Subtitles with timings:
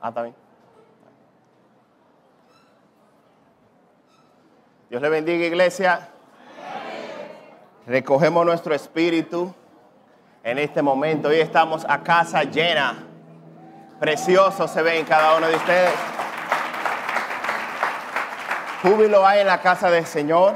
[0.00, 0.12] Ah.
[4.88, 6.08] Dios le bendiga, iglesia.
[7.86, 9.52] Recogemos nuestro espíritu
[10.44, 11.28] en este momento.
[11.28, 13.06] Hoy estamos a casa llena.
[13.98, 15.94] Precioso se ve en cada uno de ustedes.
[18.82, 20.54] Júbilo hay en la casa del Señor.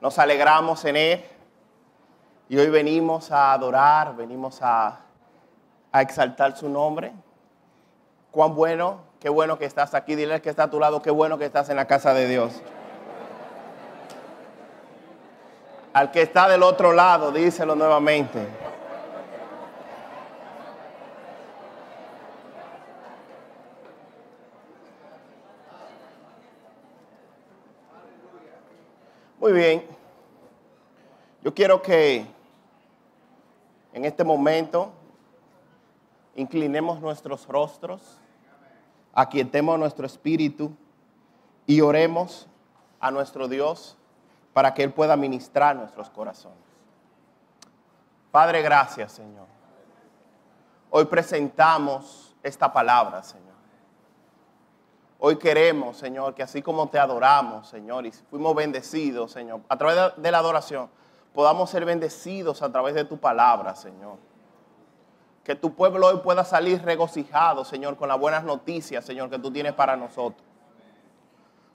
[0.00, 1.24] Nos alegramos en Él.
[2.48, 4.98] Y hoy venimos a adorar, venimos a
[5.92, 7.12] exaltar su nombre.
[8.36, 10.14] Cuán bueno, qué bueno que estás aquí.
[10.14, 12.60] Dile que está a tu lado, qué bueno que estás en la casa de Dios.
[15.94, 18.46] Al que está del otro lado, díselo nuevamente.
[29.38, 29.86] Muy bien.
[31.40, 32.26] Yo quiero que
[33.94, 34.92] en este momento
[36.34, 38.20] inclinemos nuestros rostros,
[39.16, 40.76] aquietemos nuestro espíritu
[41.66, 42.46] y oremos
[43.00, 43.96] a nuestro Dios
[44.52, 46.58] para que Él pueda ministrar nuestros corazones.
[48.30, 49.46] Padre, gracias, Señor.
[50.90, 53.46] Hoy presentamos esta palabra, Señor.
[55.18, 60.12] Hoy queremos, Señor, que así como te adoramos, Señor, y fuimos bendecidos, Señor, a través
[60.18, 60.90] de la adoración,
[61.34, 64.18] podamos ser bendecidos a través de tu palabra, Señor.
[65.46, 69.50] Que tu pueblo hoy pueda salir regocijado, Señor, con las buenas noticias, Señor, que tú
[69.50, 70.42] tienes para nosotros.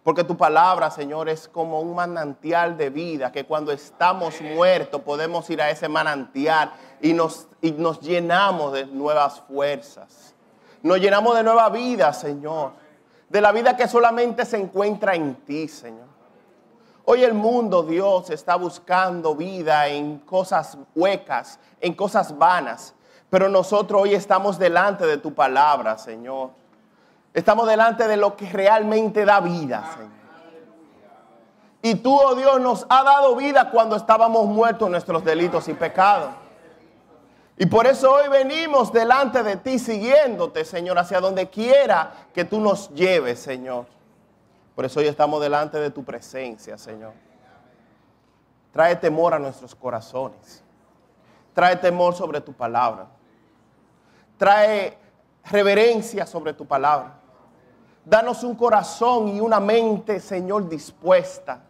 [0.03, 5.49] Porque tu palabra, Señor, es como un manantial de vida, que cuando estamos muertos podemos
[5.49, 10.35] ir a ese manantial y nos, y nos llenamos de nuevas fuerzas.
[10.83, 12.73] Nos llenamos de nueva vida, Señor
[13.31, 16.11] de la vida que solamente se encuentra en ti, Señor.
[17.05, 22.93] Hoy el mundo, Dios, está buscando vida en cosas huecas, en cosas vanas,
[23.31, 26.49] pero nosotros hoy estamos delante de tu palabra, Señor.
[27.33, 30.11] Estamos delante de lo que realmente da vida, Señor.
[31.81, 35.73] Y tú, oh Dios, nos ha dado vida cuando estábamos muertos en nuestros delitos y
[35.73, 36.31] pecados.
[37.57, 42.59] Y por eso hoy venimos delante de ti siguiéndote, Señor, hacia donde quiera que tú
[42.59, 43.85] nos lleves, Señor.
[44.75, 47.13] Por eso hoy estamos delante de tu presencia, Señor.
[48.73, 50.61] Trae temor a nuestros corazones.
[51.53, 53.07] Trae temor sobre tu palabra.
[54.41, 54.97] Trae
[55.51, 57.19] reverencia sobre tu palabra.
[58.03, 61.61] Danos un corazón y una mente, Señor, dispuesta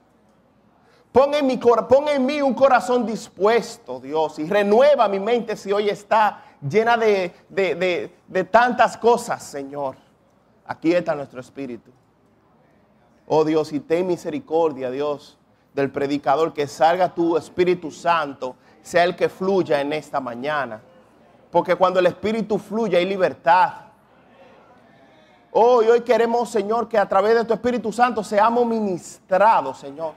[1.11, 1.59] Pon en, mi,
[2.07, 7.33] en mí un corazón dispuesto, Dios, y renueva mi mente si hoy está llena de,
[7.49, 9.97] de tantas cosas, Señor.
[10.65, 11.91] Aquí está nuestro espíritu.
[13.27, 15.37] Oh Dios, y ten misericordia, Dios,
[15.73, 20.81] del predicador, que salga tu Espíritu Santo, sea el que fluya en esta mañana.
[21.51, 23.73] Porque cuando el Espíritu fluye hay libertad.
[25.51, 30.13] Hoy, hoy queremos, Señor, que a través de tu Espíritu Santo seamos ministrados, Señor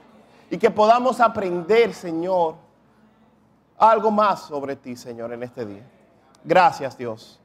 [0.49, 2.55] y que podamos aprender, Señor,
[3.77, 5.83] algo más sobre ti, Señor, en este día.
[6.43, 7.39] Gracias, Dios,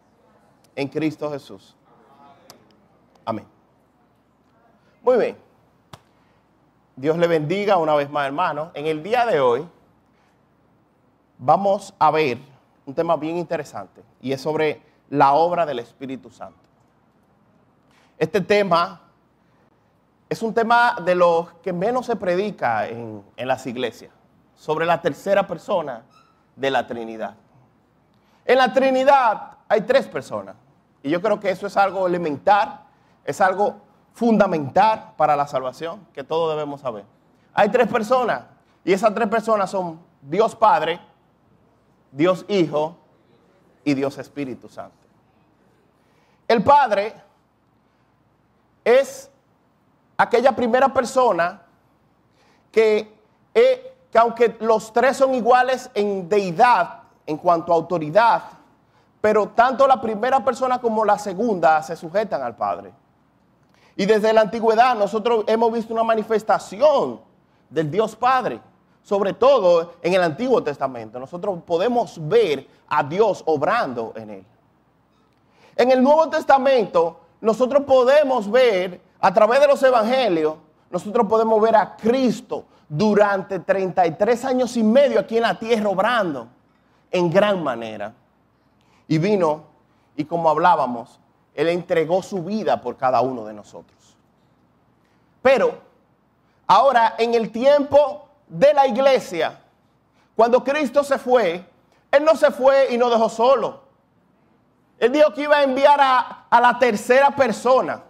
[0.77, 1.75] en Cristo Jesús.
[3.25, 3.47] Amén.
[5.03, 5.37] Muy bien.
[6.97, 8.71] Dios le bendiga una vez más, hermano.
[8.75, 9.67] En el día de hoy
[11.39, 12.39] vamos a ver
[12.87, 16.59] un tema bien interesante y es sobre la obra del Espíritu Santo.
[18.19, 19.01] Este tema
[20.29, 24.13] es un tema de los que menos se predica en, las iglesias,
[24.55, 26.03] sobre la tercera persona
[26.55, 27.35] de la Trinidad.
[28.45, 30.55] En la Trinidad hay tres personas,
[31.03, 32.81] y yo creo que eso es algo elemental,
[33.25, 33.77] es algo
[34.13, 37.05] fundamental para la salvación, que todos debemos saber.
[37.53, 38.43] Hay tres personas,
[38.85, 41.01] y esas tres personas son Dios Padre,
[42.13, 42.97] Dios Hijo
[43.85, 44.97] y Dios Espíritu Santo.
[46.49, 47.15] El Padre
[48.85, 49.31] es
[50.17, 51.63] aquella primera persona
[52.73, 53.17] que,
[53.55, 58.43] eh, que aunque los tres son iguales en deidad, en cuanto a autoridad,
[59.21, 62.93] pero tanto la primera persona como la segunda se sujetan al Padre.
[63.97, 67.21] Y desde la antigüedad nosotros hemos visto una manifestación
[67.69, 68.61] del Dios Padre,
[69.03, 71.19] sobre todo en el Antiguo Testamento.
[71.19, 74.45] Nosotros podemos ver a Dios obrando en él.
[75.77, 80.57] En el Nuevo Testamento nosotros podemos ver a través de los evangelios,
[80.91, 86.49] nosotros podemos ver a Cristo durante 33 años y medio aquí en la tierra obrando
[87.11, 88.13] en gran manera.
[89.09, 89.65] Y vino,
[90.17, 91.21] y como hablábamos,
[91.55, 94.17] Él entregó su vida por cada uno de nosotros.
[95.43, 95.79] Pero
[96.67, 99.61] ahora en el tiempo de la iglesia,
[100.35, 101.65] cuando Cristo se fue,
[102.11, 103.83] Él no se fue y nos dejó solo.
[104.99, 108.03] Él dijo que iba a enviar a, a la tercera persona.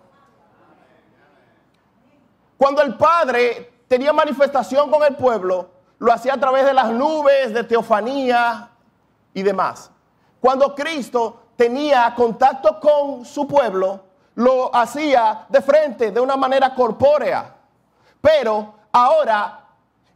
[2.57, 7.53] Cuando el Padre tenía manifestación con el pueblo, lo hacía a través de las nubes,
[7.53, 8.71] de teofanía
[9.35, 9.91] y demás.
[10.41, 14.01] Cuando Cristo tenía contacto con su pueblo,
[14.35, 17.55] lo hacía de frente, de una manera corpórea.
[18.21, 19.61] Pero ahora,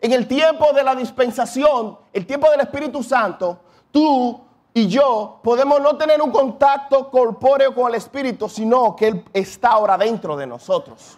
[0.05, 3.59] en el tiempo de la dispensación, el tiempo del Espíritu Santo,
[3.91, 4.39] tú
[4.75, 9.71] y yo podemos no tener un contacto corpóreo con el Espíritu, sino que Él está
[9.71, 11.17] ahora dentro de nosotros.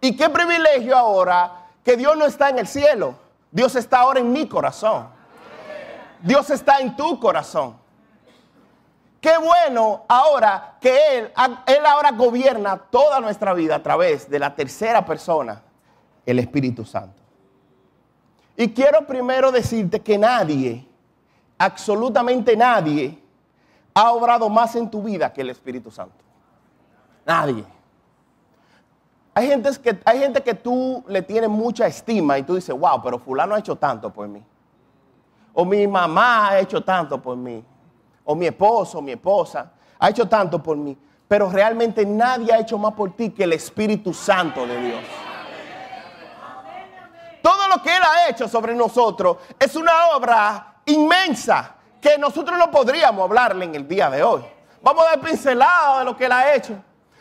[0.00, 3.16] Y qué privilegio ahora que Dios no está en el cielo,
[3.50, 5.08] Dios está ahora en mi corazón.
[6.22, 7.76] Dios está en tu corazón.
[9.20, 11.32] Qué bueno ahora que Él,
[11.66, 15.63] Él ahora gobierna toda nuestra vida a través de la tercera persona,
[16.26, 17.22] el Espíritu Santo.
[18.56, 20.86] Y quiero primero decirte que nadie,
[21.58, 23.18] absolutamente nadie,
[23.94, 26.24] ha obrado más en tu vida que el Espíritu Santo.
[27.26, 27.64] Nadie.
[29.34, 33.02] Hay gente, que, hay gente que tú le tienes mucha estima y tú dices, wow,
[33.02, 34.42] pero fulano ha hecho tanto por mí.
[35.52, 37.64] O mi mamá ha hecho tanto por mí
[38.24, 40.96] o mi esposo, mi esposa, ha hecho tanto por mí,
[41.28, 45.00] pero realmente nadie ha hecho más por ti que el Espíritu Santo de Dios.
[47.44, 52.70] Todo lo que Él ha hecho sobre nosotros es una obra inmensa que nosotros no
[52.70, 54.42] podríamos hablarle en el día de hoy.
[54.80, 56.74] Vamos a dar pincelada de lo que Él ha hecho.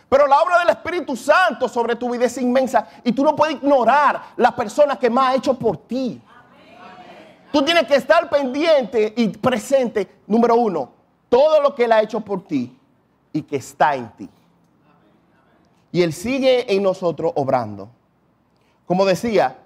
[0.07, 3.55] Pero la obra del Espíritu Santo sobre tu vida es inmensa y tú no puedes
[3.55, 6.21] ignorar la persona que más ha hecho por ti.
[7.51, 10.89] Tú tienes que estar pendiente y presente, número uno,
[11.27, 12.79] todo lo que Él ha hecho por ti
[13.33, 14.29] y que está en ti.
[15.91, 17.89] Y Él sigue en nosotros obrando.
[18.85, 19.57] Como decía,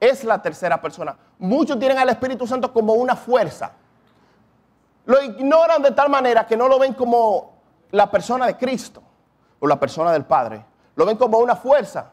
[0.00, 1.16] es la tercera persona.
[1.38, 3.72] Muchos tienen al Espíritu Santo como una fuerza.
[5.06, 7.52] Lo ignoran de tal manera que no lo ven como
[7.90, 9.02] la persona de Cristo
[9.60, 10.64] o la persona del Padre.
[10.96, 12.10] Lo ven como una fuerza,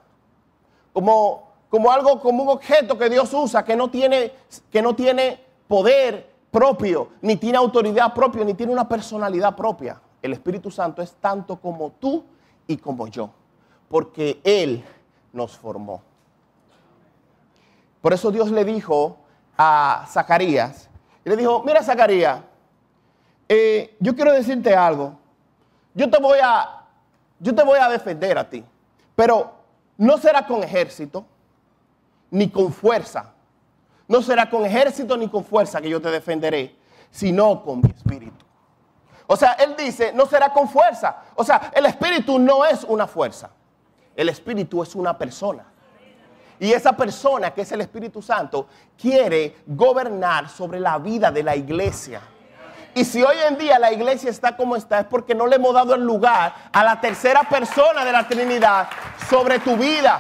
[0.94, 4.34] como como algo, como un objeto que Dios usa, que no tiene,
[4.72, 10.00] que no tiene poder propio, ni tiene autoridad propia, ni tiene una personalidad propia.
[10.22, 12.24] El Espíritu Santo es tanto como tú
[12.68, 13.30] y como yo,
[13.90, 14.84] porque Él
[15.34, 16.02] nos formó.
[18.08, 19.18] Por eso Dios le dijo
[19.58, 20.90] a Zacarías,
[21.26, 22.40] le dijo, mira Zacarías,
[23.50, 25.20] eh, yo quiero decirte algo,
[25.94, 26.86] yo te voy a,
[27.38, 28.64] yo te voy a defender a ti,
[29.14, 29.52] pero
[29.98, 31.26] no será con ejército,
[32.32, 33.34] ni con fuerza.
[34.08, 36.78] No será con ejército ni con fuerza que yo te defenderé,
[37.12, 38.46] sino con mi espíritu.
[39.28, 41.24] O sea, él dice, no será con fuerza.
[41.36, 43.50] O sea, el espíritu no es una fuerza.
[44.16, 45.74] El espíritu es una persona.
[46.60, 48.68] Y esa persona, que es el Espíritu Santo,
[49.00, 52.22] quiere gobernar sobre la vida de la iglesia.
[52.96, 55.72] Y si hoy en día la iglesia está como está, es porque no le hemos
[55.72, 58.88] dado el lugar a la tercera persona de la Trinidad
[59.30, 60.20] sobre tu vida.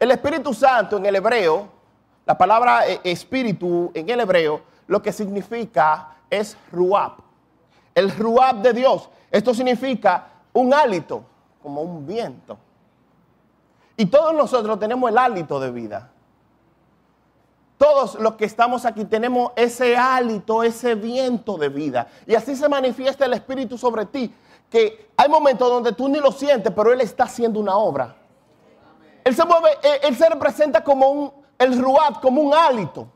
[0.00, 1.68] El Espíritu Santo en el hebreo,
[2.24, 7.12] la palabra eh, espíritu en el hebreo, lo que significa es ruab.
[7.94, 9.10] El ruab de Dios.
[9.30, 11.24] Esto significa un hálito,
[11.62, 12.58] como un viento.
[13.96, 16.10] Y todos nosotros tenemos el hálito de vida.
[17.78, 22.06] Todos los que estamos aquí tenemos ese hálito, ese viento de vida.
[22.26, 24.32] Y así se manifiesta el Espíritu sobre ti.
[24.70, 28.16] Que hay momentos donde tú ni lo sientes, pero Él está haciendo una obra.
[29.24, 33.08] Él se mueve, eh, él, se representa como un, el ruat, como un hálito.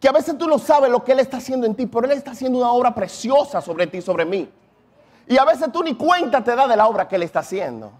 [0.00, 2.12] Que a veces tú no sabes lo que Él está haciendo en ti, pero Él
[2.12, 4.50] está haciendo una obra preciosa sobre ti, sobre mí.
[5.26, 7.92] Y a veces tú ni cuenta te da de la obra que Él está haciendo.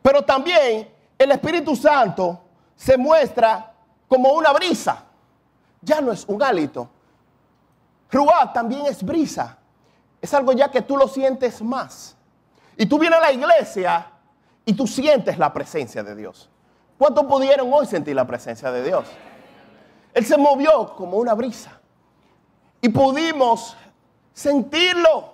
[0.00, 2.40] Pero también el Espíritu Santo
[2.74, 3.72] se muestra
[4.08, 5.04] como una brisa.
[5.80, 6.88] Ya no es un hálito.
[8.10, 9.58] Ruat también es brisa.
[10.20, 12.16] Es algo ya que tú lo sientes más.
[12.76, 14.06] Y tú vienes a la iglesia
[14.64, 16.48] y tú sientes la presencia de Dios.
[16.98, 19.06] ¿Cuántos pudieron hoy sentir la presencia de Dios?
[20.14, 21.80] Él se movió como una brisa.
[22.80, 23.76] Y pudimos
[24.32, 25.31] sentirlo.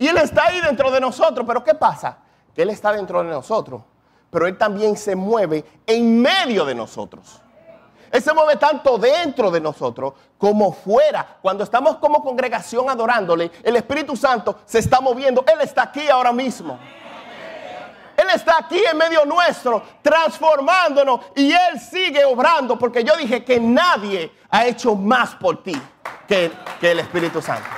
[0.00, 1.46] Y Él está ahí dentro de nosotros.
[1.46, 2.18] Pero ¿qué pasa?
[2.52, 3.82] Que Él está dentro de nosotros.
[4.30, 7.40] Pero Él también se mueve en medio de nosotros.
[8.10, 11.36] Él se mueve tanto dentro de nosotros como fuera.
[11.42, 15.44] Cuando estamos como congregación adorándole, el Espíritu Santo se está moviendo.
[15.46, 16.78] Él está aquí ahora mismo.
[18.16, 23.58] Él está aquí en medio nuestro, transformándonos y Él sigue obrando, porque yo dije que
[23.58, 25.80] nadie ha hecho más por ti
[26.26, 26.50] que,
[26.82, 27.68] el Espíritu Santo.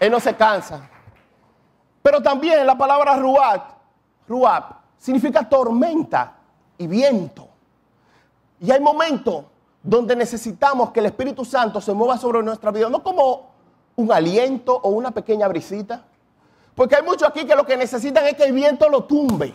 [0.00, 0.88] Él no se cansa.
[2.02, 6.34] Pero también la palabra ruat, significa tormenta
[6.78, 7.48] y viento.
[8.60, 9.44] Y hay momentos
[9.82, 13.50] donde necesitamos que el Espíritu Santo se mueva sobre nuestra vida, no como
[13.96, 16.02] un aliento o una pequeña brisita.
[16.74, 19.52] Porque hay muchos aquí que lo que necesitan es que el viento lo tumbe.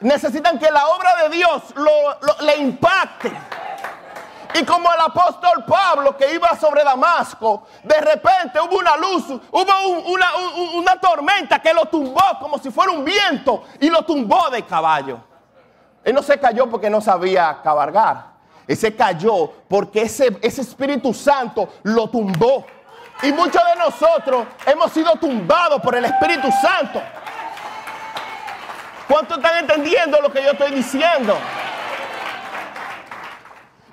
[0.00, 1.62] Necesitan que la obra de Dios
[2.40, 3.32] le impacte.
[4.54, 10.78] Y como el apóstol Pablo que iba sobre Damasco, de repente hubo una luz, hubo
[10.78, 15.18] una, tormenta que lo tumbó como si fuera un viento y lo tumbó de caballo.
[16.04, 18.32] Él no se cayó porque no sabía cabalgar.
[18.66, 22.66] Él se cayó porque ese, ese Espíritu Santo lo tumbó.
[23.22, 27.00] Y muchos de nosotros hemos sido tumbados por el Espíritu Santo.
[29.08, 31.36] ¿Cuántos están entendiendo lo que yo estoy diciendo?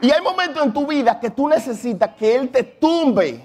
[0.01, 3.43] Y hay momentos en tu vida que tú necesitas que Él te tumbe.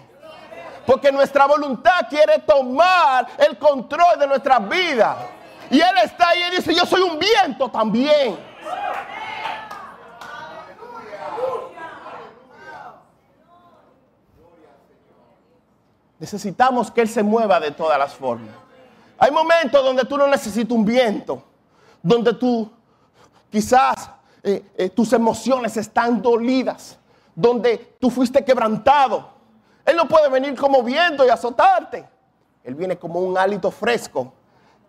[0.86, 5.16] Porque nuestra voluntad quiere tomar el control de nuestra vida.
[5.70, 8.38] Y Él está ahí y dice, yo soy un viento también.
[16.18, 18.54] Necesitamos que Él se mueva de todas las formas.
[19.18, 21.42] Hay momentos donde tú no necesitas un viento,
[22.02, 22.70] donde tú
[23.50, 24.10] quizás
[24.46, 26.98] eh, eh, tus emociones están dolidas,
[27.34, 29.30] donde tú fuiste quebrantado.
[29.86, 32.06] Él no puede venir como viento y azotarte.
[32.62, 34.34] Él viene como un hálito fresco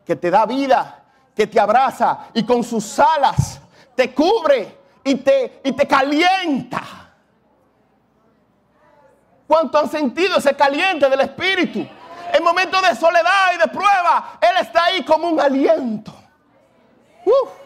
[0.05, 3.62] que te da vida, que te abraza y con sus alas
[3.95, 6.81] te cubre y te, y te calienta.
[9.47, 11.88] ¿Cuánto han sentido ese caliente del Espíritu?
[12.33, 16.13] En momentos de soledad y de prueba, Él está ahí como un aliento.
[17.24, 17.64] Uf.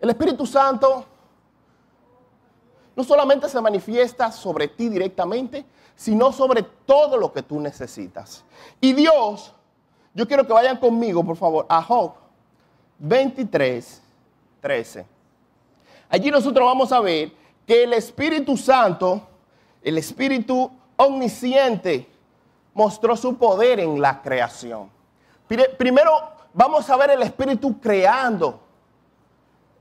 [0.00, 1.04] El Espíritu Santo
[2.96, 5.64] no solamente se manifiesta sobre ti directamente,
[5.94, 8.44] sino sobre todo lo que tú necesitas.
[8.80, 9.54] Y Dios,
[10.14, 12.12] yo quiero que vayan conmigo, por favor, a Job
[12.98, 14.02] 23,
[14.60, 15.06] 13.
[16.08, 17.32] Allí nosotros vamos a ver
[17.66, 19.20] que el Espíritu Santo,
[19.82, 22.08] el Espíritu omnisciente,
[22.74, 24.90] mostró su poder en la creación.
[25.78, 26.10] Primero
[26.54, 28.60] vamos a ver el Espíritu creando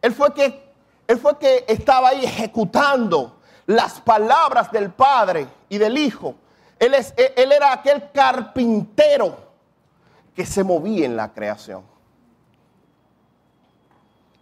[0.02, 0.72] él fue que,
[1.08, 6.36] él fue que estaba ahí ejecutando las palabras del Padre y del Hijo.
[6.78, 9.38] Él, es, él era aquel carpintero
[10.34, 11.84] que se movía en la creación.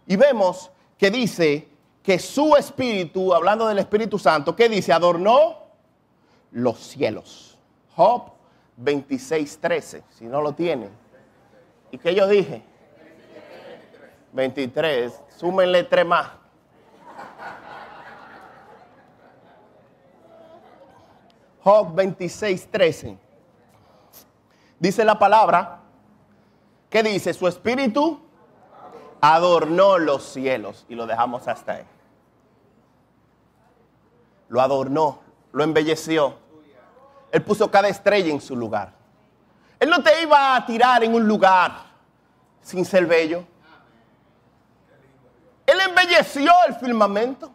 [0.06, 1.68] Y vemos que dice
[2.02, 4.92] que su espíritu, hablando del Espíritu Santo, ¿qué dice?
[4.92, 5.58] Adornó
[6.52, 7.58] los cielos.
[7.94, 8.32] Job
[8.78, 10.88] 26, 13, si no lo tiene.
[11.90, 12.62] ¿Y qué yo dije?
[14.32, 16.28] 23, súmenle tres más.
[21.62, 23.18] Job 26, 13.
[24.78, 25.80] Dice la palabra
[26.88, 28.20] que dice, su espíritu
[29.20, 31.84] adornó los cielos y lo dejamos hasta ahí.
[34.48, 35.18] Lo adornó,
[35.52, 36.36] lo embelleció.
[37.32, 38.92] Él puso cada estrella en su lugar.
[39.78, 41.72] Él no te iba a tirar en un lugar
[42.62, 43.44] sin ser bello.
[45.68, 47.50] Él embelleció el firmamento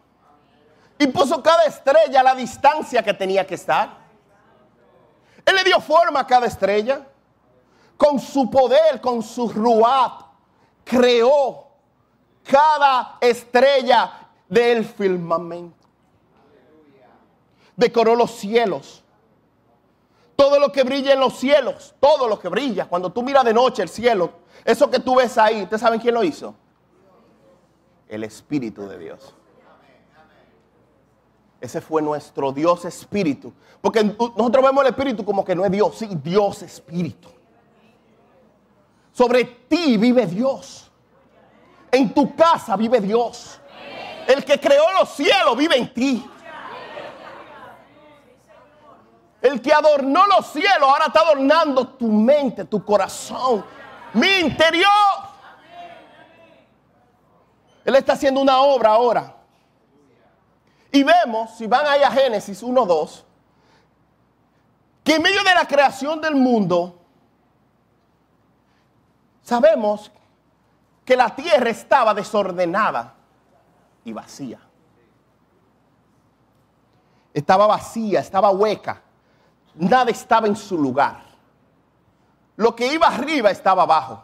[0.96, 3.90] y puso cada estrella a la distancia que tenía que estar.
[5.44, 7.04] Él le dio forma a cada estrella.
[7.96, 10.26] Con su poder, con su ruat,
[10.84, 11.66] creó
[12.44, 15.88] cada estrella del firmamento.
[17.74, 19.02] Decoró los cielos.
[20.36, 22.86] Todo lo que brilla en los cielos, todo lo que brilla.
[22.86, 24.30] Cuando tú miras de noche el cielo,
[24.64, 26.54] eso que tú ves ahí, ¿ustedes saben quién lo hizo?
[28.08, 29.34] El Espíritu de Dios.
[31.60, 33.52] Ese fue nuestro Dios Espíritu.
[33.80, 37.28] Porque nosotros vemos el Espíritu como que no es Dios, sí, Dios Espíritu.
[39.12, 40.90] Sobre ti vive Dios.
[41.90, 43.60] En tu casa vive Dios.
[44.26, 46.30] El que creó los cielos vive en ti.
[49.40, 53.64] El que adornó los cielos ahora está adornando tu mente, tu corazón,
[54.14, 54.88] mi interior.
[57.84, 59.36] Él está haciendo una obra ahora.
[60.90, 63.24] Y vemos, si van ahí a Génesis 1.2,
[65.02, 66.98] que en medio de la creación del mundo,
[69.42, 70.10] sabemos
[71.04, 73.14] que la tierra estaba desordenada
[74.04, 74.60] y vacía.
[77.34, 79.02] Estaba vacía, estaba hueca.
[79.74, 81.22] Nada estaba en su lugar.
[82.56, 84.22] Lo que iba arriba estaba abajo.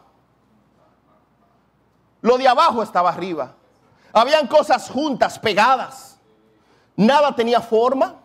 [2.20, 3.54] Lo de abajo estaba arriba.
[4.12, 6.18] Habían cosas juntas, pegadas.
[6.96, 8.16] Nada tenía forma.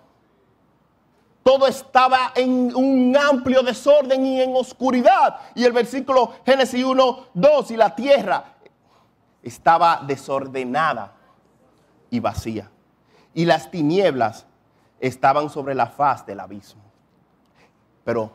[1.43, 5.39] todo estaba en un amplio desorden y en oscuridad.
[5.53, 8.55] Y el versículo Génesis 1, 2, y la tierra
[9.43, 11.13] estaba desordenada
[12.09, 12.71] y vacía.
[13.35, 14.47] Y las tinieblas
[14.99, 16.81] estaban sobre la faz del abismo.
[18.03, 18.31] Pero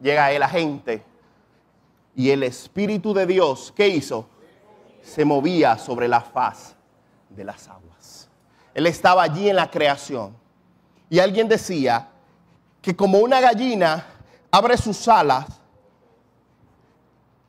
[0.00, 1.04] llega el agente
[2.14, 4.28] y el Espíritu de Dios, ¿qué hizo?
[5.04, 6.74] Se movía sobre la faz
[7.28, 8.28] de las aguas.
[8.72, 10.34] Él estaba allí en la creación.
[11.08, 12.08] Y alguien decía,
[12.84, 14.04] que como una gallina
[14.50, 15.46] abre sus alas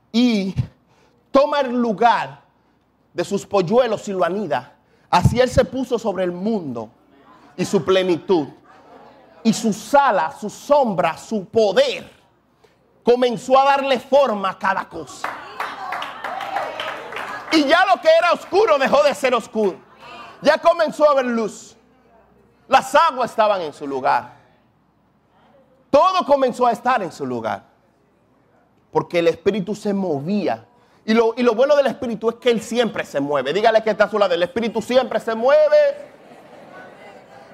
[0.10, 0.56] y
[1.30, 2.40] toma el lugar
[3.14, 4.78] de sus polluelos y lo anida,
[5.10, 6.90] así Él se puso sobre el mundo
[7.58, 8.48] y su plenitud.
[9.44, 12.10] Y sus alas, su sombra, su poder,
[13.04, 15.28] comenzó a darle forma a cada cosa.
[17.52, 19.78] Y ya lo que era oscuro dejó de ser oscuro.
[20.42, 21.76] Ya comenzó a haber luz.
[22.68, 24.34] Las aguas estaban en su lugar.
[25.90, 27.64] Todo comenzó a estar en su lugar.
[28.92, 30.66] Porque el Espíritu se movía.
[31.06, 33.54] Y lo, y lo bueno del Espíritu es que Él siempre se mueve.
[33.54, 34.34] Dígale que está a su lado.
[34.34, 36.15] El Espíritu siempre se mueve.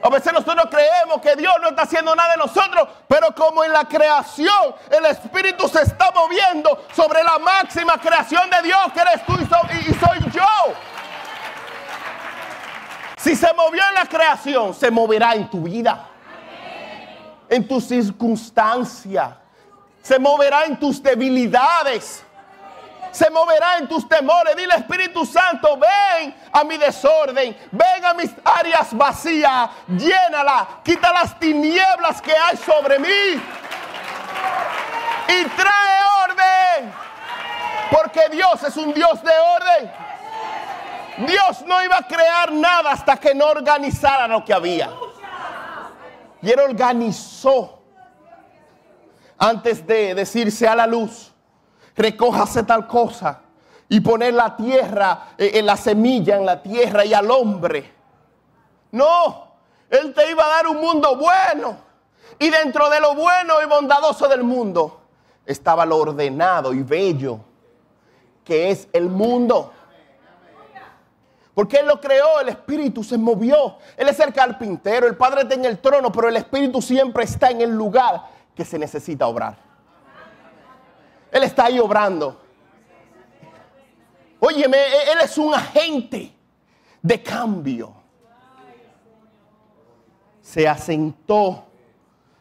[0.04, 3.72] A veces nosotros creemos que Dios no está haciendo nada de nosotros, pero como en
[3.72, 9.26] la creación el Espíritu se está moviendo sobre la máxima creación de Dios que eres
[9.26, 10.74] tú y soy yo.
[13.18, 16.08] Si se movió en la creación, se moverá en tu vida
[17.52, 19.34] en tus circunstancias.
[20.02, 22.24] Se moverá en tus debilidades.
[23.12, 24.56] Se moverá en tus temores.
[24.56, 27.58] Dile Espíritu Santo, ven a mi desorden.
[27.72, 29.70] Ven a mis áreas vacías.
[29.88, 30.80] Llénala.
[30.84, 33.42] Quita las tinieblas que hay sobre mí.
[35.28, 36.94] Y trae orden.
[37.92, 39.92] Porque Dios es un Dios de orden.
[41.28, 44.90] Dios no iba a crear nada hasta que no organizara lo que había.
[46.42, 47.84] Y él organizó
[49.38, 51.31] antes de decirse a la luz,
[51.96, 53.42] recójase tal cosa
[53.90, 57.92] y poner la tierra, en eh, la semilla en la tierra y al hombre.
[58.92, 59.48] No,
[59.90, 61.78] él te iba a dar un mundo bueno.
[62.40, 65.02] Y dentro de lo bueno y bondadoso del mundo
[65.46, 67.40] estaba lo ordenado y bello
[68.44, 69.72] que es el mundo.
[71.54, 73.78] Porque Él lo creó, el Espíritu se movió.
[73.98, 77.50] Él es el carpintero, el Padre está en el trono, pero el Espíritu siempre está
[77.50, 78.24] en el lugar
[78.56, 79.58] que se necesita obrar.
[81.32, 82.40] Él está ahí obrando.
[84.40, 86.36] Óyeme, e-, Él es un agente
[87.02, 87.94] de cambio.
[90.42, 91.66] Se asentó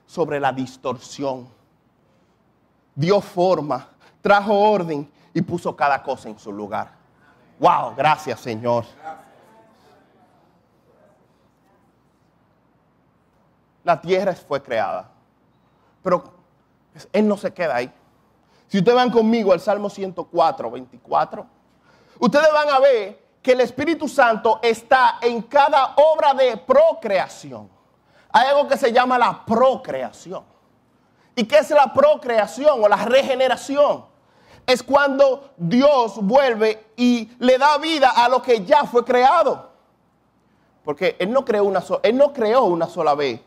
[0.06, 1.48] sobre la distorsión.
[2.94, 3.88] Dio forma,
[4.20, 6.90] trajo orden y puso cada cosa en su lugar.
[7.60, 8.84] Wow, gracias Señor.
[13.84, 15.08] La tierra fue creada,
[16.02, 16.24] pero
[17.12, 17.92] Él no se queda ahí.
[18.70, 21.46] Si ustedes van conmigo al Salmo 104, 24,
[22.18, 27.68] ustedes van a ver que el Espíritu Santo está en cada obra de procreación.
[28.32, 30.44] Hay algo que se llama la procreación.
[31.34, 34.08] ¿Y qué es la procreación o la regeneración?
[34.66, 39.70] es cuando Dios vuelve y le da vida a lo que ya fue creado.
[40.84, 43.40] Porque Él no creó una, él no creó una sola vez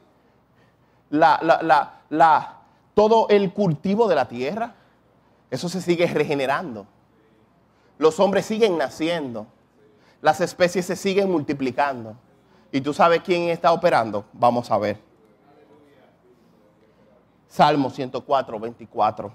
[1.10, 1.92] la,
[2.94, 4.76] todo el cultivo de la tierra.
[5.54, 6.88] Eso se sigue regenerando.
[8.00, 9.46] Los hombres siguen naciendo.
[10.20, 12.16] Las especies se siguen multiplicando.
[12.72, 14.26] ¿Y tú sabes quién está operando?
[14.34, 14.98] Vamos a ver.
[17.48, 19.32] Salmo 104, 24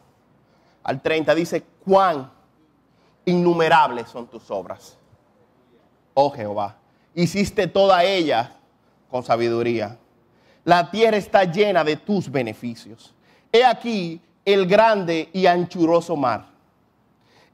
[0.82, 2.32] al 30 dice, cuán
[3.24, 4.98] innumerables son tus obras.
[6.14, 6.78] Oh Jehová,
[7.14, 8.56] hiciste toda ella
[9.08, 9.96] con sabiduría.
[10.64, 13.14] La tierra está llena de tus beneficios.
[13.52, 14.20] He aquí
[14.54, 16.46] el grande y anchuroso mar,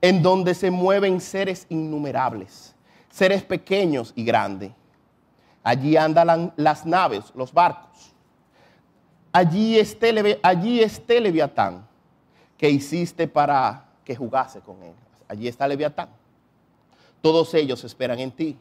[0.00, 2.72] en donde se mueven seres innumerables,
[3.11, 4.70] seres pequeños y grandes.
[5.64, 8.12] Allí andan las naves, los barcos.
[9.33, 11.85] Allí esté, allí esté Leviatán
[12.57, 14.94] que hiciste para que jugase con él.
[15.26, 16.11] Allí está Leviatán.
[17.20, 18.57] Todos ellos esperan en ti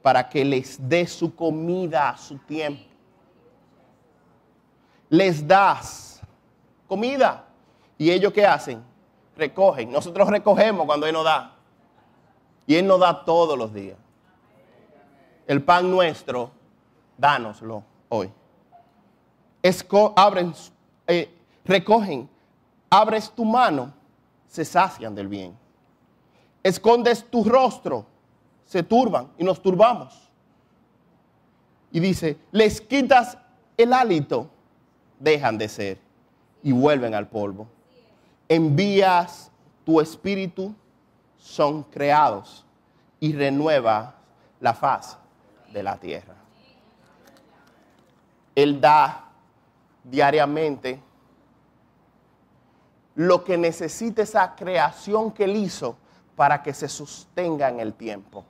[0.00, 2.84] para que les dé su comida a su tiempo.
[5.10, 6.22] Les das
[6.88, 7.48] comida.
[8.00, 8.82] ¿Y ellos qué hacen?
[9.36, 9.92] Recogen.
[9.92, 11.52] Nosotros recogemos cuando Él nos da.
[12.66, 13.98] Y Él nos da todos los días.
[15.46, 16.50] El pan nuestro,
[17.18, 18.32] dánoslo hoy.
[19.62, 20.54] Esco, abren,
[21.06, 21.28] eh,
[21.66, 22.26] recogen
[22.88, 23.92] abres tu mano,
[24.46, 25.54] se sacian del bien.
[26.62, 28.06] Escondes tu rostro,
[28.64, 30.30] se turban y nos turbamos.
[31.92, 33.36] Y dice, les quitas
[33.76, 34.48] el hálito,
[35.18, 35.98] dejan de ser
[36.62, 37.68] y vuelven al polvo.
[38.50, 39.48] Envías
[39.84, 40.74] tu espíritu,
[41.38, 42.66] son creados
[43.20, 44.16] y renueva
[44.58, 45.16] la faz
[45.72, 46.34] de la tierra.
[48.56, 49.24] Él da
[50.02, 51.00] diariamente
[53.14, 55.96] lo que necesita esa creación que Él hizo
[56.34, 58.44] para que se sostenga en el tiempo.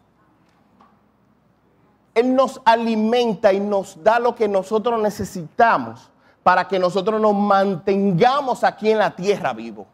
[2.14, 6.09] Él nos alimenta y nos da lo que nosotros necesitamos
[6.42, 9.86] para que nosotros nos mantengamos aquí en la tierra vivo.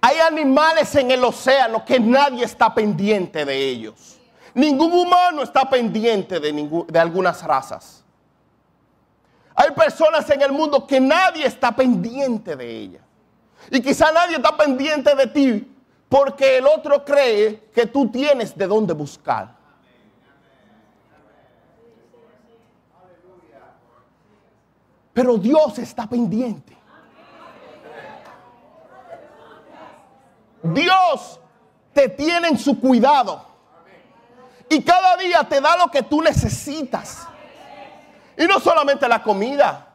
[0.00, 4.18] Hay animales en el océano que nadie está pendiente de ellos.
[4.52, 8.04] Ningún humano está pendiente de, de algunas razas.
[9.54, 13.02] Hay personas en el mundo que nadie está pendiente de ellas.
[13.70, 15.74] Y quizá nadie está pendiente de ti
[16.08, 19.56] porque el otro cree que tú tienes de dónde buscar.
[25.14, 26.76] Pero Dios está pendiente.
[30.62, 31.40] Dios
[31.92, 33.46] te tiene en su cuidado.
[34.68, 37.28] Y cada día te da lo que tú necesitas.
[38.36, 39.94] Y no solamente la comida,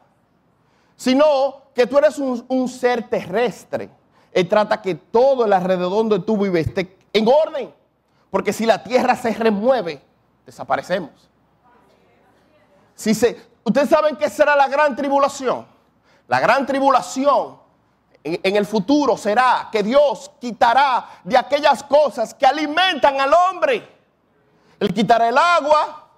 [0.96, 3.90] sino que tú eres un, ser terrestre.
[4.32, 7.74] Él trata que todo el alrededor donde tú vives esté en orden.
[8.30, 10.00] Porque si la tierra se remueve,
[10.46, 11.10] desaparecemos.
[12.94, 15.66] Si se, Ustedes saben qué será la gran tribulación.
[16.28, 17.58] La gran tribulación
[18.22, 23.88] en, el futuro será que Dios quitará de aquellas cosas que alimentan al hombre.
[24.78, 26.08] Él quitará el agua,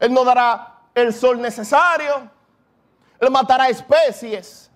[0.00, 2.30] Él no dará el sol necesario,
[3.20, 4.70] Él matará especies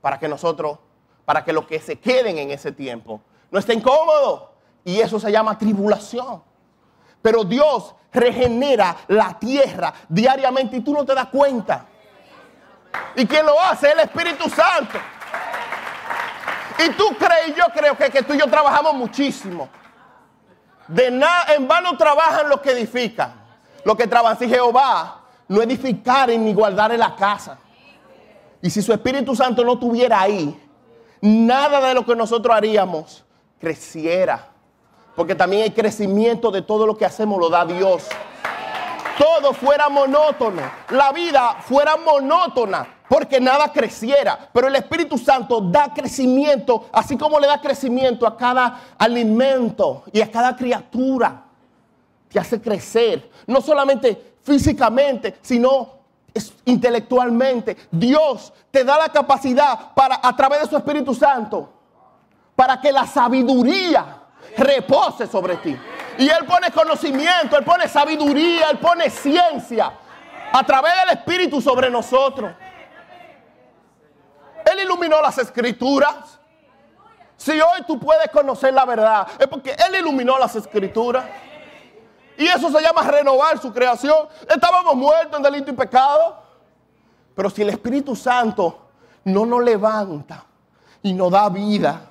[0.00, 0.78] para que nosotros,
[1.24, 4.50] para que los que se queden en ese tiempo no estén cómodos.
[4.84, 6.42] Y eso se llama tribulación.
[7.22, 11.86] Pero Dios regenera la tierra diariamente y tú no te das cuenta.
[13.14, 13.92] ¿Y quién lo hace?
[13.92, 14.98] El Espíritu Santo.
[16.84, 19.68] Y tú crees, yo creo que, tú y yo trabajamos muchísimo.
[20.88, 23.34] De nada, en vano trabajan los que edifican.
[23.84, 24.38] Los que trabajan.
[24.38, 27.58] Si Jehová no edificar ni guardar en la casa.
[28.62, 30.58] Y si su Espíritu Santo no estuviera ahí,
[31.20, 33.24] nada de lo que nosotros haríamos
[33.58, 34.49] creciera.
[35.14, 38.06] Porque también el crecimiento de todo lo que hacemos lo da Dios.
[39.18, 44.48] Todo fuera monótono, la vida fuera monótona, porque nada creciera.
[44.50, 50.22] Pero el Espíritu Santo da crecimiento, así como le da crecimiento a cada alimento y
[50.22, 51.44] a cada criatura.
[52.30, 56.00] Te hace crecer, no solamente físicamente, sino
[56.64, 57.76] intelectualmente.
[57.90, 61.68] Dios te da la capacidad para, a través de su Espíritu Santo,
[62.56, 64.19] para que la sabiduría
[64.56, 65.76] repose sobre ti.
[66.18, 69.92] Y Él pone conocimiento, Él pone sabiduría, Él pone ciencia
[70.52, 72.52] a través del Espíritu sobre nosotros.
[74.70, 76.38] Él iluminó las escrituras.
[77.36, 81.24] Si hoy tú puedes conocer la verdad, es porque Él iluminó las escrituras.
[82.36, 84.28] Y eso se llama renovar su creación.
[84.48, 86.42] Estábamos muertos en delito y pecado.
[87.34, 88.90] Pero si el Espíritu Santo
[89.24, 90.44] no nos levanta
[91.02, 92.09] y nos da vida,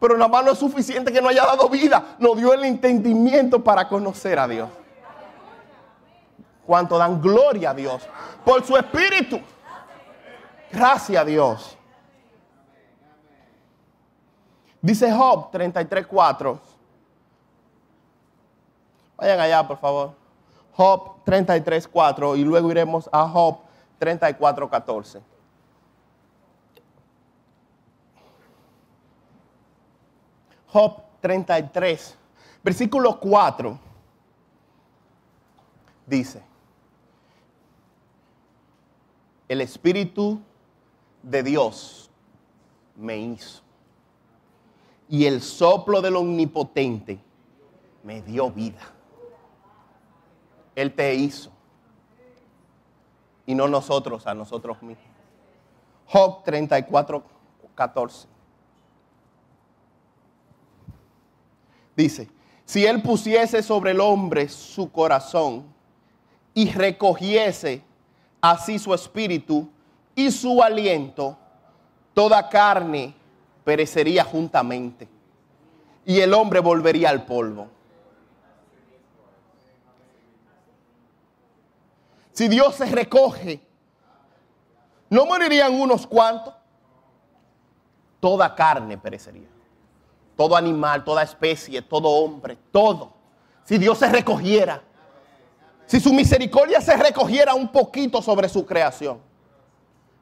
[0.00, 2.16] pero nada más no es suficiente que no haya dado vida.
[2.18, 4.70] Nos dio el entendimiento para conocer a Dios.
[6.66, 8.08] Cuanto dan gloria a Dios
[8.42, 9.38] por su espíritu.
[10.72, 11.76] Gracias a Dios.
[14.80, 16.58] Dice Job 33.4.
[19.18, 20.14] Vayan allá, por favor.
[20.72, 23.58] Job 33.4 y luego iremos a Job
[24.00, 25.20] 34.14.
[30.72, 32.16] Job 33,
[32.62, 33.78] versículo 4,
[36.06, 36.42] dice,
[39.48, 40.40] el Espíritu
[41.22, 42.10] de Dios
[42.96, 43.62] me hizo
[45.08, 47.18] y el soplo del Omnipotente
[48.04, 48.80] me dio vida.
[50.76, 51.50] Él te hizo
[53.44, 55.04] y no nosotros a nosotros mismos.
[56.06, 57.24] Job 34,
[57.74, 58.28] 14.
[62.00, 62.30] Dice,
[62.64, 65.66] si él pusiese sobre el hombre su corazón
[66.54, 67.82] y recogiese
[68.40, 69.68] así su espíritu
[70.14, 71.36] y su aliento,
[72.14, 73.14] toda carne
[73.64, 75.08] perecería juntamente
[76.06, 77.68] y el hombre volvería al polvo.
[82.32, 83.60] Si Dios se recoge,
[85.10, 86.54] ¿no morirían unos cuantos?
[88.20, 89.59] Toda carne perecería
[90.40, 93.12] todo animal, toda especie, todo hombre, todo.
[93.62, 94.82] Si Dios se recogiera,
[95.84, 99.20] si su misericordia se recogiera un poquito sobre su creación,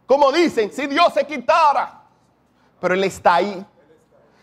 [0.06, 2.02] Como dicen, si Dios se quitara.
[2.80, 3.64] Pero Él está ahí.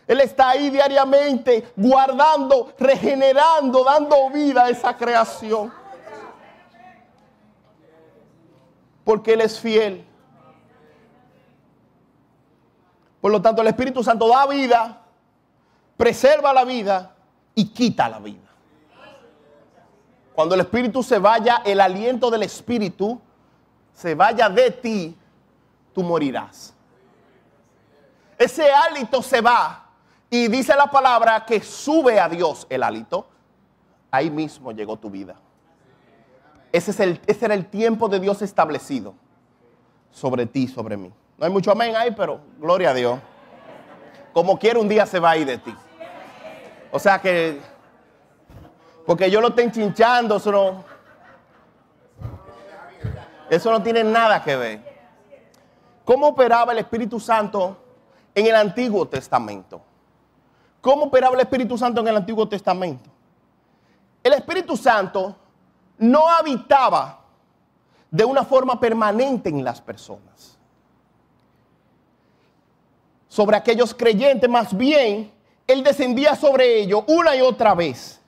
[0.08, 5.74] Él está ahí diariamente guardando, regenerando, dando vida a esa creación.
[9.04, 10.08] Porque Él es fiel.
[13.20, 15.02] Por lo tanto, el Espíritu Santo da vida,
[15.98, 17.16] preserva la vida
[17.54, 18.42] y quita la vida.
[20.34, 23.22] Cuando el Espíritu se vaya, el aliento del Espíritu
[23.94, 25.18] se vaya de ti,
[25.94, 26.74] tú morirás.
[28.38, 29.86] Ese hálito se va
[30.30, 33.28] y dice la palabra que sube a Dios el hálito.
[34.12, 35.36] Ahí mismo llegó tu vida.
[36.74, 39.14] Ese, es el, ese era el tiempo de Dios establecido
[40.12, 41.14] sobre ti, sobre mí.
[41.38, 43.20] No hay mucho amén ahí, pero gloria a Dios.
[44.36, 45.74] Como quiera un día se va a ir de ti.
[46.92, 47.62] O sea que,
[49.06, 50.84] porque yo lo estoy chinchando, eso no,
[53.50, 54.96] eso no tiene nada que ver.
[56.04, 57.78] ¿Cómo operaba el Espíritu Santo
[58.36, 59.82] en el Antiguo Testamento?
[60.82, 63.10] ¿Cómo operaba el Espíritu Santo en el Antiguo Testamento?
[64.22, 65.34] El Espíritu Santo
[65.98, 67.22] no habitaba
[68.12, 70.55] de una forma permanente en las personas.
[73.36, 75.30] Sobre aquellos creyentes, más bien,
[75.68, 78.22] Él descendía sobre ellos una y otra vez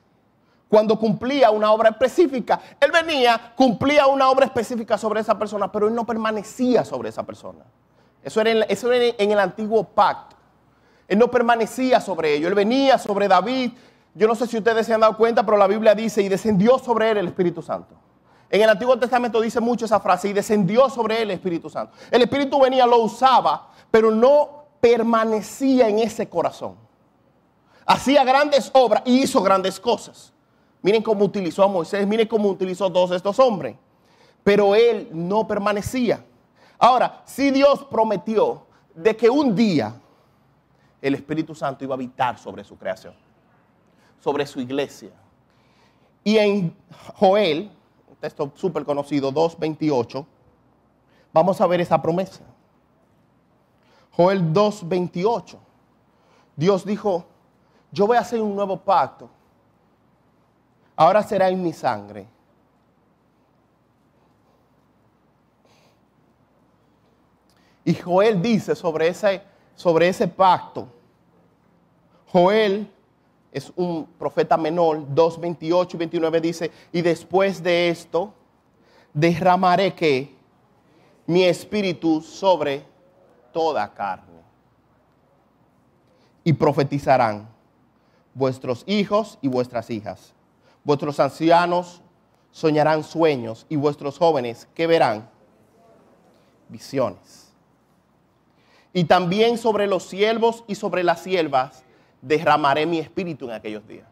[0.67, 2.60] cuando cumplía una obra específica.
[2.78, 7.24] Él venía, cumplía una obra específica sobre esa persona, pero él no permanecía sobre esa
[7.24, 7.63] persona.
[8.22, 10.36] Eso era, en, eso era en el antiguo pacto.
[11.08, 12.50] Él no permanecía sobre ello.
[12.50, 13.72] Él venía sobre David.
[14.13, 16.78] Yo no sé si ustedes se han dado cuenta, pero la Biblia dice, y descendió
[16.80, 17.96] sobre él el Espíritu Santo.
[18.50, 21.93] En el Antiguo Testamento dice mucho esa frase, y descendió sobre él el Espíritu Santo.
[22.12, 26.76] El Espíritu venía, lo usaba, pero no permanecía en ese corazón.
[27.86, 30.34] Hacía grandes obras y hizo grandes cosas.
[30.82, 33.76] Miren cómo utilizó a Moisés, miren cómo utilizó a todos estos hombres.
[34.44, 36.24] Pero él no permanecía.
[36.78, 39.94] Ahora, si Dios prometió de que un día
[41.02, 43.13] el Espíritu Santo iba a habitar sobre su creación,
[44.20, 45.12] sobre su iglesia.
[46.24, 46.76] Y en
[47.16, 47.72] Joel,
[48.10, 50.26] un texto súper conocido, 2.28,
[51.32, 52.42] vamos a ver esa promesa.
[54.17, 55.58] Joel 2.28.
[56.58, 57.25] Dios dijo,
[57.91, 59.30] yo voy a hacer un nuevo pacto
[60.97, 62.27] ahora será en mi sangre.
[67.86, 69.41] Y Joel dice sobre ese,
[69.75, 70.89] sobre ese pacto,
[72.30, 72.91] Joel
[73.53, 78.34] es un profeta menor, 2, 28 y 29 dice, y después de esto
[79.13, 80.36] derramaré que
[81.25, 82.84] mi espíritu sobre
[83.58, 84.43] toda carne.
[86.43, 87.50] Y profetizarán
[88.36, 90.36] vuestros hijos y vuestras hijas
[90.88, 92.02] Vuestros ancianos
[92.50, 95.30] soñarán sueños y vuestros jóvenes que verán
[96.70, 97.52] visiones.
[98.93, 101.84] Y también sobre los siervos y sobre las siervas
[102.22, 104.08] derramaré mi espíritu en aquellos días.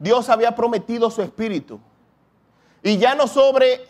[0.00, 1.78] Dios había prometido su espíritu.
[2.82, 3.82] Y ya no sobre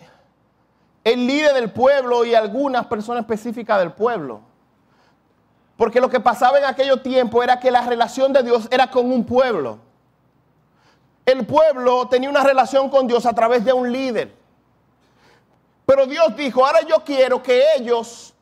[1.05, 4.43] el líder del pueblo y algunas personas específicas del pueblo.
[5.77, 9.11] Porque lo que pasaba en aquellos tiempos era que la relación de Dios era con
[9.11, 9.79] un pueblo
[11.25, 14.35] el pueblo tenía una relación con Dios a través de un líder.
[15.87, 18.35] Pero Dios dijo, ahora yo quiero que ellos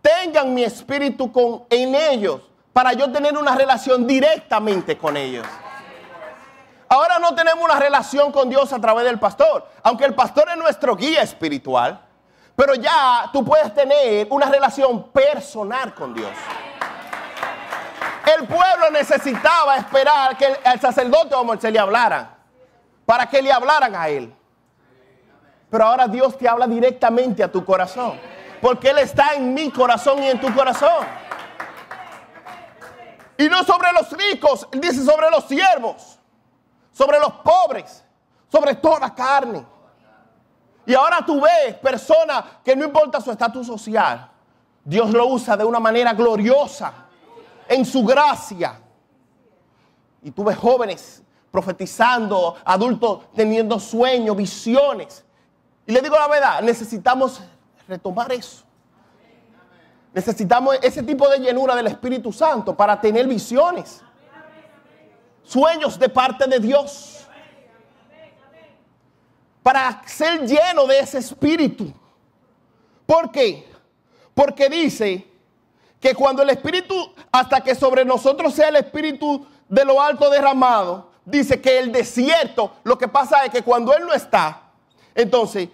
[0.00, 2.40] tengan mi espíritu en ellos
[2.72, 5.46] para yo tener una relación directamente con ellos.
[6.88, 10.56] Ahora no tenemos una relación con Dios a través del pastor, aunque el pastor es
[10.56, 12.03] nuestro guía espiritual,
[12.56, 16.30] pero ya tú puedes tener una relación personal con Dios.
[18.38, 22.38] El pueblo necesitaba esperar que el, sacerdote o se le hablara,
[23.04, 24.34] para que le hablaran a él.
[25.70, 28.18] Pero ahora Dios te habla directamente a tu corazón,
[28.62, 31.04] porque Él está en mi corazón y en tu corazón.
[33.36, 36.18] Y no sobre los ricos, Él dice sobre los siervos,
[36.92, 38.04] sobre los pobres,
[38.50, 39.66] sobre toda carne.
[40.86, 44.30] Y ahora tú ves personas que no importa su estatus social,
[44.84, 46.92] Dios lo usa de una manera gloriosa
[47.68, 48.80] en su gracia.
[50.22, 55.24] Y tú ves jóvenes profetizando, adultos teniendo sueños, visiones.
[55.86, 57.40] Y le digo la verdad, necesitamos
[57.86, 58.64] retomar eso.
[60.12, 64.02] Necesitamos ese tipo de llenura del Espíritu Santo para tener visiones.
[65.42, 67.23] Sueños de parte de Dios.
[69.64, 71.92] Para ser lleno de ese espíritu.
[73.06, 73.66] ¿Por qué?
[74.34, 75.26] Porque dice
[75.98, 76.94] que cuando el Espíritu,
[77.32, 82.74] hasta que sobre nosotros sea el Espíritu de lo alto derramado, dice que el desierto,
[82.84, 84.64] lo que pasa es que cuando Él no está,
[85.14, 85.70] entonces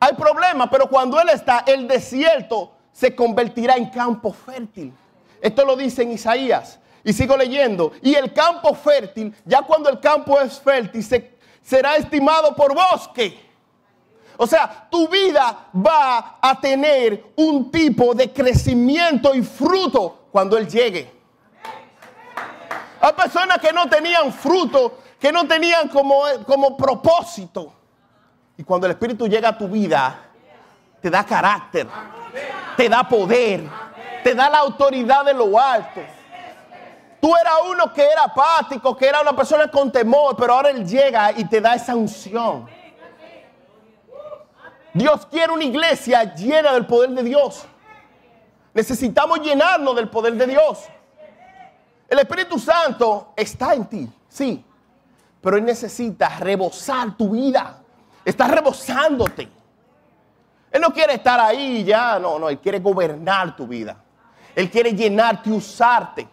[0.00, 4.94] hay problema, pero cuando Él está, el desierto se convertirá en campo fértil.
[5.42, 6.78] Esto lo dice en Isaías.
[7.04, 7.92] Y sigo leyendo.
[8.02, 11.04] Y el campo fértil, ya cuando el campo es fértil,
[11.66, 13.44] será estimado por bosque.
[14.36, 20.68] O sea, tu vida va a tener un tipo de crecimiento y fruto cuando Él
[20.68, 21.12] llegue.
[23.00, 27.72] Hay personas que no tenían fruto, que no tenían como, como propósito.
[28.56, 30.20] Y cuando el Espíritu llega a tu vida,
[31.00, 31.88] te da carácter,
[32.76, 33.68] te da poder,
[34.22, 36.00] te da la autoridad de lo alto.
[37.20, 40.86] Tú eras uno que era apático, que era una persona con temor, pero ahora Él
[40.86, 42.68] llega y te da esa unción.
[44.92, 47.66] Dios quiere una iglesia llena del poder de Dios.
[48.72, 50.84] Necesitamos llenarnos del poder de Dios.
[52.08, 54.64] El Espíritu Santo está en ti, sí,
[55.40, 57.78] pero Él necesita rebosar tu vida.
[58.24, 59.48] Está rebosándote.
[60.70, 63.96] Él no quiere estar ahí ya, no, no, Él quiere gobernar tu vida.
[64.54, 66.28] Él quiere llenarte y usarte.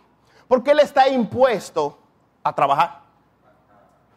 [0.47, 1.97] Porque Él está impuesto
[2.43, 3.01] a trabajar.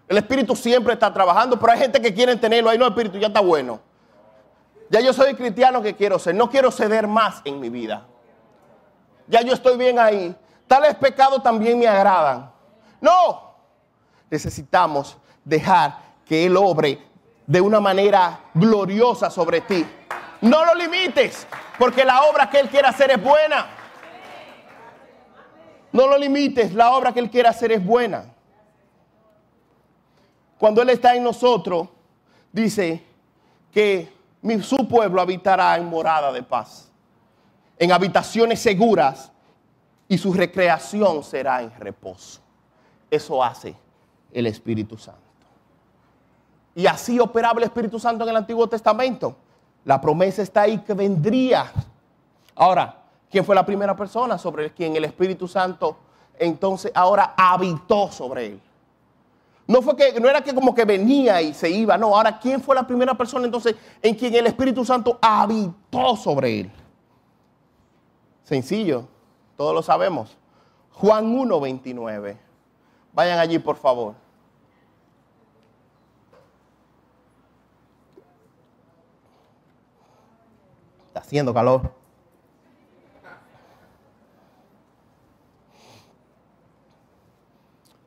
[0.09, 3.19] El Espíritu siempre está trabajando, pero hay gente que quiere tenerlo ahí, no, el Espíritu
[3.19, 3.81] ya está bueno.
[4.89, 8.07] Ya yo soy cristiano que quiero ser, no quiero ceder más en mi vida.
[9.27, 10.37] Ya yo estoy bien ahí.
[10.69, 12.53] Tales pecados también me agradan.
[13.01, 13.55] No,
[14.31, 17.05] necesitamos dejar que Él obre
[17.47, 19.87] de una manera gloriosa sobre ti.
[20.41, 21.47] No lo limites,
[21.79, 23.67] porque la obra que Él quiere hacer es buena.
[25.93, 28.25] No lo limites, la obra que Él quiere hacer es buena.
[30.59, 31.89] Cuando Él está en nosotros,
[32.53, 33.03] dice
[33.73, 34.13] que
[34.63, 36.91] su pueblo habitará en morada de paz,
[37.79, 39.31] en habitaciones seguras
[40.09, 42.41] y su recreación será en reposo.
[43.11, 43.75] Eso hace
[44.33, 45.21] el Espíritu Santo.
[46.75, 49.37] Y así operaba el Espíritu Santo en el Antiguo Testamento.
[49.85, 51.73] La promesa está ahí que vendría.
[52.55, 55.97] Ahora, ¿quién fue la primera persona sobre quien el Espíritu Santo
[56.39, 58.61] entonces ahora habitó sobre él?
[59.67, 62.63] No fue que no era que como que venía y se iba, no, ahora quién
[62.63, 66.73] fue la primera persona entonces en quien el Espíritu Santo habitó sobre él.
[68.45, 69.09] Sencillo,
[69.57, 70.37] todos lo sabemos.
[70.93, 72.37] Juan 1:29.
[73.13, 74.15] Vayan allí, por favor.
[81.09, 81.91] Está haciendo calor.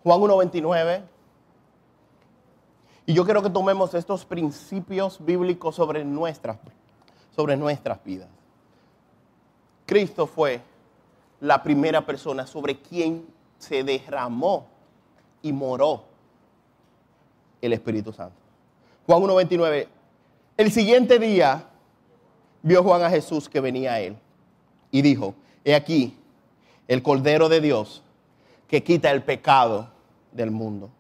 [0.04, 1.02] Juan 1:29.
[3.06, 6.58] Y yo quiero que tomemos estos principios bíblicos sobre nuestras,
[7.36, 8.30] sobre nuestras vidas.
[9.86, 10.62] Cristo fue
[11.40, 13.26] la primera persona sobre quien
[13.58, 14.68] se derramó
[15.42, 16.04] y moró
[17.62, 18.36] el Espíritu Santo.
[19.08, 19.88] Juan 1.29.
[20.58, 21.64] El siguiente día
[22.62, 24.18] vio Juan a Jesús que venía a él
[24.92, 25.34] y dijo,
[25.64, 26.16] he aquí
[26.88, 28.04] el Cordero de Dios
[28.70, 29.90] que quita el pecado
[30.32, 30.92] del mundo.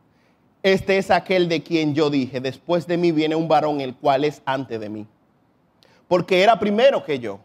[0.62, 4.26] Este es aquel de quien yo dije, después de mí viene un varón el cual
[4.26, 5.08] es antes de mí,
[6.08, 7.40] porque era primero que yo.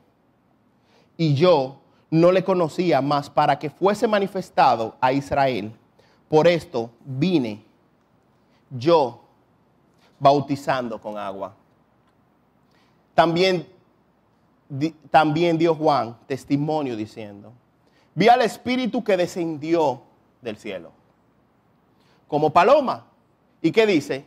[1.16, 5.72] Y yo no le conocía más para que fuese manifestado a Israel.
[6.28, 7.62] Por esto vine
[8.70, 9.22] yo
[10.18, 11.54] bautizando con agua.
[13.14, 13.68] También,
[15.10, 17.52] también dio Juan testimonio diciendo,
[18.14, 20.02] vi al Espíritu que descendió
[20.44, 20.92] del cielo,
[22.28, 23.06] como paloma.
[23.60, 24.24] ¿Y qué dice?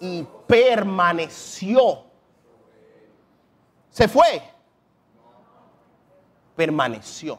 [0.00, 2.04] Y permaneció.
[3.90, 4.40] Se fue
[6.60, 7.38] permaneció.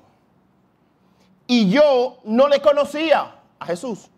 [1.45, 4.09] Y yo no le conocía a Jesús.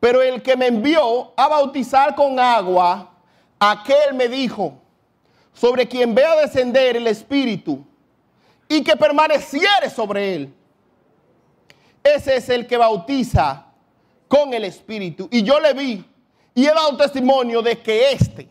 [0.00, 3.10] Pero el que me envió a bautizar con agua,
[3.58, 4.72] aquel me dijo,
[5.52, 7.84] sobre quien vea descender el Espíritu
[8.68, 10.54] y que permaneciere sobre él.
[12.14, 13.66] Ese es el que bautiza
[14.28, 15.28] con el Espíritu.
[15.30, 16.04] Y yo le vi
[16.54, 18.48] y he dado testimonio de que este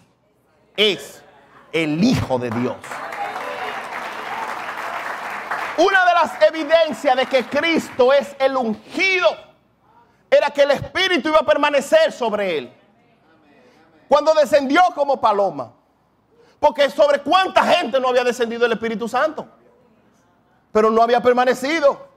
[0.75, 1.23] es
[1.71, 2.75] el Hijo de Dios.
[5.77, 9.27] Una de las evidencias de que Cristo es el ungido
[10.29, 12.73] era que el Espíritu iba a permanecer sobre él.
[14.07, 15.73] Cuando descendió como paloma.
[16.59, 19.47] Porque sobre cuánta gente no había descendido el Espíritu Santo.
[20.71, 22.07] Pero no había permanecido.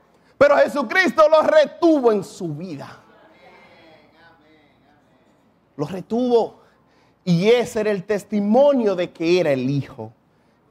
[0.40, 2.96] Pero Jesucristo lo retuvo en su vida.
[5.76, 6.60] Lo retuvo.
[7.22, 10.14] Y ese era el testimonio de que era el Hijo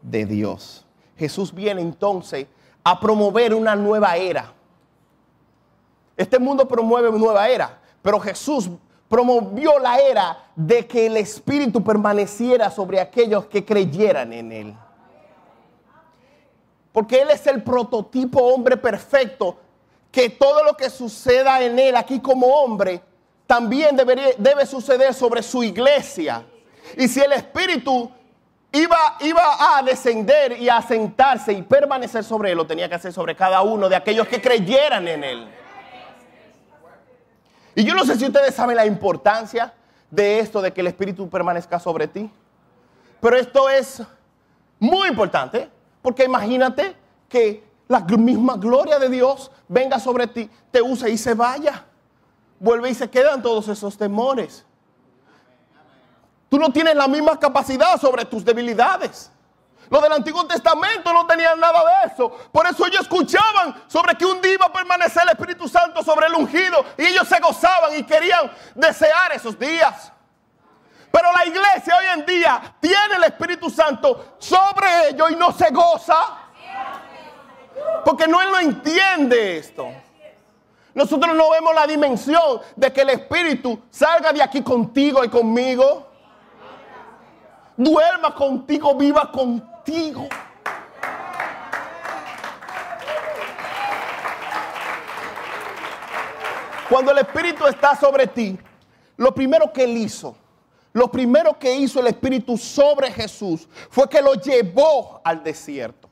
[0.01, 0.88] de Dios.
[1.15, 2.47] Jesús viene entonces
[2.84, 4.51] a promover una nueva era.
[6.17, 8.72] Este mundo promueve una nueva era, pero Jesús
[9.07, 14.76] promovió la era de que el Espíritu permaneciera sobre aquellos que creyeran en Él.
[17.00, 19.58] Porque Él es el prototipo hombre perfecto,
[20.12, 23.02] que todo lo que suceda en Él aquí como hombre,
[23.47, 26.43] también debe suceder sobre su iglesia.
[26.97, 28.12] Y si el Espíritu
[28.74, 33.14] iba, iba a descender y a sentarse y permanecer sobre Él, lo tenía que hacer
[33.14, 35.47] sobre cada uno de aquellos que creyeran en Él.
[37.76, 39.74] Y yo no sé si ustedes saben la importancia
[40.12, 42.30] de esto, de que el Espíritu permanezca sobre ti.
[43.22, 44.04] Pero esto es
[44.80, 46.95] muy importante, porque imagínate
[47.28, 51.86] que la misma gloria de Dios venga sobre ti, te use y se vaya.
[52.60, 54.66] Vuelve y se quedan todos esos temores.
[56.50, 59.32] Tú no tienes la misma capacidad sobre tus debilidades.
[59.89, 62.30] Los del Antiguo Testamento no tenían nada de eso.
[62.52, 66.28] Por eso ellos escuchaban sobre que un día iba a permanecer el Espíritu Santo sobre
[66.28, 66.86] el ungido.
[66.97, 70.12] Y ellos se gozaban y querían desear esos días.
[71.12, 75.70] Pero la iglesia hoy en día tiene el Espíritu Santo sobre ellos y no se
[75.72, 76.38] goza.
[78.05, 79.88] Porque no él no entiende esto.
[80.93, 86.07] Nosotros no vemos la dimensión de que el Espíritu salga de aquí contigo y conmigo.
[87.78, 90.28] Duerma contigo, viva contigo.
[96.89, 98.60] Cuando el Espíritu está sobre ti,
[99.18, 100.36] lo primero que él hizo
[101.00, 106.10] lo primero que hizo el Espíritu sobre Jesús fue que lo llevó al desierto.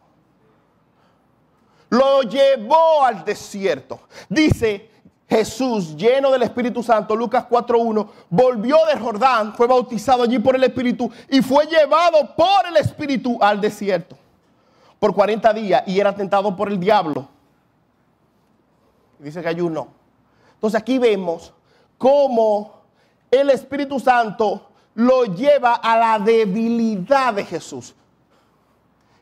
[1.90, 4.00] Lo llevó al desierto.
[4.30, 4.90] Dice
[5.28, 10.64] Jesús, lleno del Espíritu Santo, Lucas 4.1, volvió de Jordán, fue bautizado allí por el
[10.64, 14.18] Espíritu y fue llevado por el Espíritu al desierto
[15.00, 17.28] por 40 días y era tentado por el diablo.
[19.20, 19.90] Dice que ayuno.
[20.54, 21.54] Entonces aquí vemos
[21.98, 22.78] cómo
[23.30, 24.67] el Espíritu Santo
[24.98, 27.94] lo lleva a la debilidad de Jesús.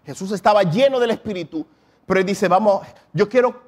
[0.05, 1.65] Jesús estaba lleno del Espíritu,
[2.05, 3.61] pero él dice, vamos, yo quiero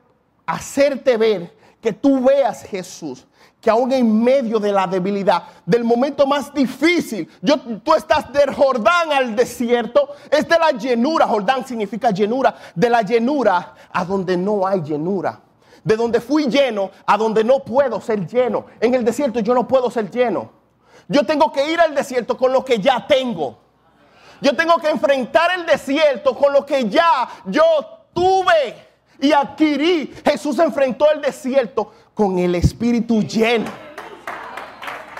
[0.45, 3.27] hacerte ver que tú veas Jesús,
[3.59, 8.55] que aún en medio de la debilidad, del momento más difícil, yo, tú estás del
[8.55, 14.37] Jordán al desierto, es de la llenura, Jordán significa llenura, de la llenura a donde
[14.37, 15.41] no hay llenura
[15.83, 18.65] de donde fui lleno a donde no puedo ser lleno.
[18.81, 20.51] En el desierto yo no puedo ser lleno.
[21.07, 23.57] Yo tengo que ir al desierto con lo que ya tengo.
[24.41, 27.63] Yo tengo que enfrentar el desierto con lo que ya yo
[28.13, 28.87] tuve
[29.19, 30.13] y adquirí.
[30.23, 33.71] Jesús enfrentó el desierto con el Espíritu lleno.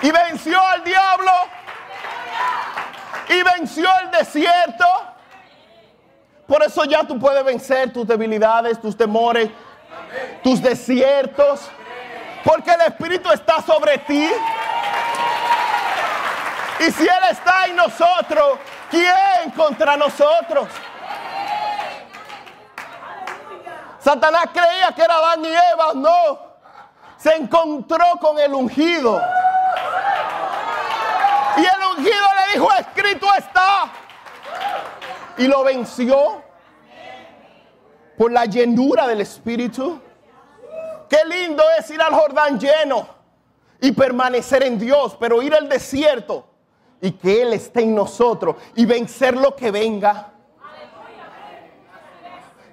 [0.02, 1.32] Y venció al diablo.
[3.28, 4.84] Y venció el desierto.
[6.46, 9.50] Por eso ya tú puedes vencer tus debilidades, tus temores,
[10.42, 11.60] tus desiertos.
[12.44, 14.28] Porque el Espíritu está sobre ti.
[16.80, 18.58] Y si Él está en nosotros,
[18.90, 20.68] ¿quién contra nosotros?
[23.98, 26.48] Satanás creía que era Adán y Eva, no.
[27.16, 29.20] Se encontró con el ungido.
[31.56, 33.90] Y el ungido le dijo, escrito está.
[35.36, 36.42] Y lo venció
[38.16, 40.00] por la llenura del Espíritu.
[41.10, 43.08] Qué lindo es ir al Jordán lleno
[43.80, 46.48] y permanecer en Dios, pero ir al desierto
[47.00, 50.32] y que Él esté en nosotros y vencer lo que venga.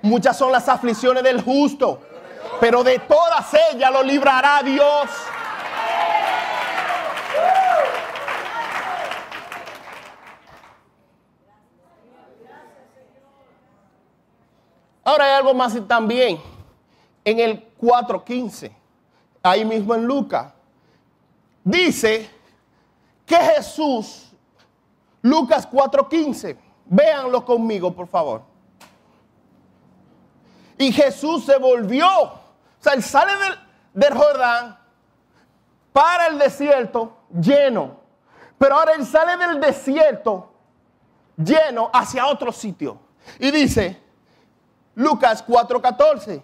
[0.01, 1.99] Muchas son las aflicciones del justo,
[2.59, 5.09] pero de todas ellas lo librará Dios.
[15.03, 16.39] Ahora hay algo más también.
[17.23, 18.71] En el 4.15,
[19.41, 20.53] ahí mismo en Lucas,
[21.63, 22.29] dice
[23.25, 24.31] que Jesús,
[25.21, 28.43] Lucas 4:15, véanlo conmigo por favor.
[30.77, 32.39] Y Jesús se volvió, o
[32.79, 33.55] sea, él sale del,
[33.93, 34.77] del Jordán
[35.93, 37.97] para el desierto lleno,
[38.57, 40.51] pero ahora él sale del desierto
[41.37, 42.99] lleno hacia otro sitio.
[43.39, 44.01] Y dice,
[44.95, 46.43] Lucas 4:14,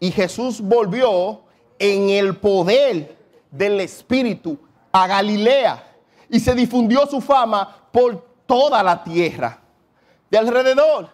[0.00, 1.42] y Jesús volvió
[1.78, 3.16] en el poder
[3.50, 4.58] del Espíritu
[5.02, 5.84] a Galilea
[6.28, 9.58] y se difundió su fama por toda la tierra
[10.30, 11.10] de alrededor.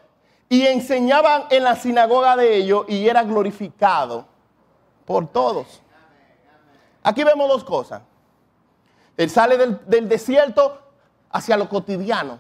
[0.49, 4.26] Y enseñaban en la sinagoga de ellos y era glorificado
[5.05, 5.80] por todos.
[7.03, 8.03] Aquí vemos dos cosas.
[9.16, 10.80] Él sale del, del desierto
[11.30, 12.39] hacia lo cotidiano.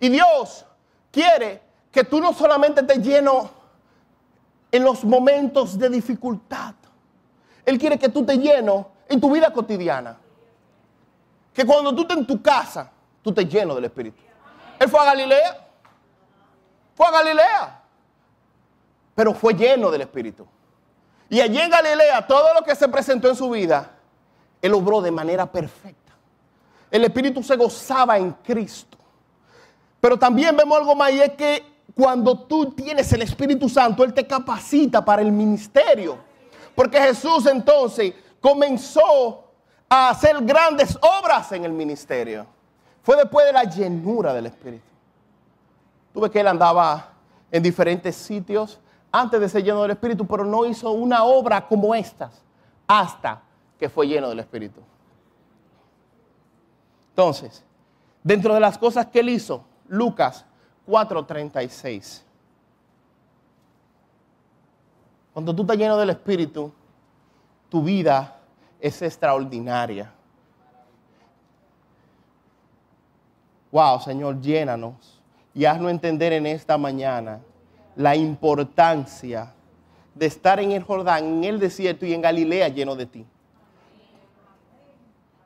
[0.00, 0.64] Y Dios
[1.10, 3.50] quiere que tú no solamente te lleno
[4.70, 6.74] en los momentos de dificultad.
[7.64, 10.16] Él quiere que tú te lleno en tu vida cotidiana.
[11.52, 12.90] Que cuando tú estés en tu casa,
[13.22, 14.22] tú te lleno del Espíritu.
[14.78, 15.66] Él fue a Galilea
[16.94, 17.82] Fue a Galilea.
[19.14, 20.46] Pero fue lleno del Espíritu.
[21.28, 23.90] Y allí en Galilea, todo lo que se presentó en su vida,
[24.62, 26.12] él obró de manera perfecta.
[26.90, 28.96] El Espíritu se gozaba en Cristo.
[30.00, 34.14] Pero también vemos algo más y es que cuando tú tienes el Espíritu Santo, Él
[34.14, 36.16] te capacita para el ministerio.
[36.74, 39.44] Porque Jesús entonces comenzó
[39.88, 42.46] a hacer grandes obras en el ministerio.
[43.02, 44.84] Fue después de la llenura del Espíritu.
[46.12, 47.12] Tuve que Él andaba
[47.50, 48.78] en diferentes sitios
[49.10, 52.42] antes de ser lleno del Espíritu, pero no hizo una obra como estas
[52.86, 53.40] hasta
[53.78, 54.80] que fue lleno del Espíritu.
[57.10, 57.64] Entonces,
[58.22, 60.44] dentro de las cosas que Él hizo, Lucas
[60.86, 62.22] 4:36.
[65.32, 66.72] Cuando tú estás lleno del Espíritu,
[67.68, 68.38] tu vida
[68.80, 70.12] es extraordinaria.
[73.70, 75.20] Wow, Señor, llénanos
[75.54, 77.40] y haznos entender en esta mañana
[77.96, 79.52] la importancia
[80.14, 83.26] de estar en el Jordán, en el desierto y en Galilea lleno de ti.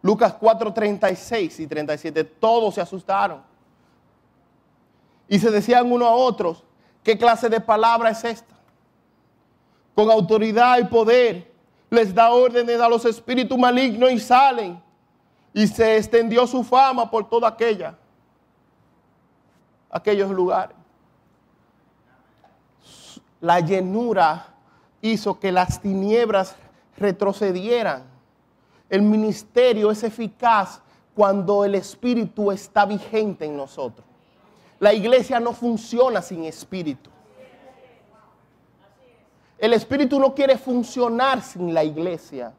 [0.02, 3.42] Lucas 4:36 y 37, todos se asustaron.
[5.28, 6.62] Y se decían uno a otros,
[7.02, 8.54] ¿qué clase de palabra es esta?
[9.94, 11.51] Con autoridad y poder
[11.92, 14.82] les da órdenes a los espíritus malignos y salen.
[15.52, 17.98] Y se extendió su fama por toda aquella,
[19.90, 20.74] aquellos lugares.
[23.42, 24.54] La llenura
[25.02, 26.56] hizo que las tinieblas
[26.96, 28.04] retrocedieran.
[28.88, 30.80] El ministerio es eficaz
[31.14, 34.06] cuando el espíritu está vigente en nosotros.
[34.80, 37.11] La iglesia no funciona sin espíritu.
[39.62, 42.52] El espíritu no quiere funcionar sin la iglesia.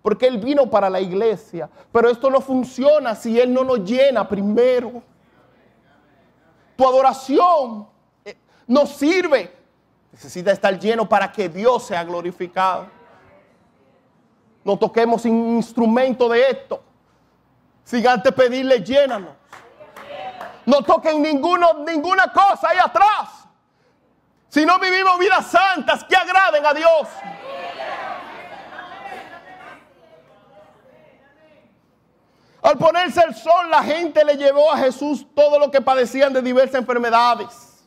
[0.00, 1.68] Porque Él vino para la iglesia.
[1.92, 5.02] Pero esto no funciona si Él no nos llena primero.
[6.76, 7.86] Tu adoración
[8.24, 9.54] eh, no sirve.
[10.12, 12.86] Necesita estar lleno para que Dios sea glorificado.
[14.64, 16.82] No toquemos instrumento de esto.
[17.84, 19.34] Sin antes pedirle, llénanos.
[20.64, 23.39] No toquen ninguno, ninguna cosa ahí atrás.
[24.50, 27.08] Si no vivimos vidas santas que agraden a Dios.
[32.60, 36.42] Al ponerse el sol, la gente le llevó a Jesús todo lo que padecían de
[36.42, 37.84] diversas enfermedades.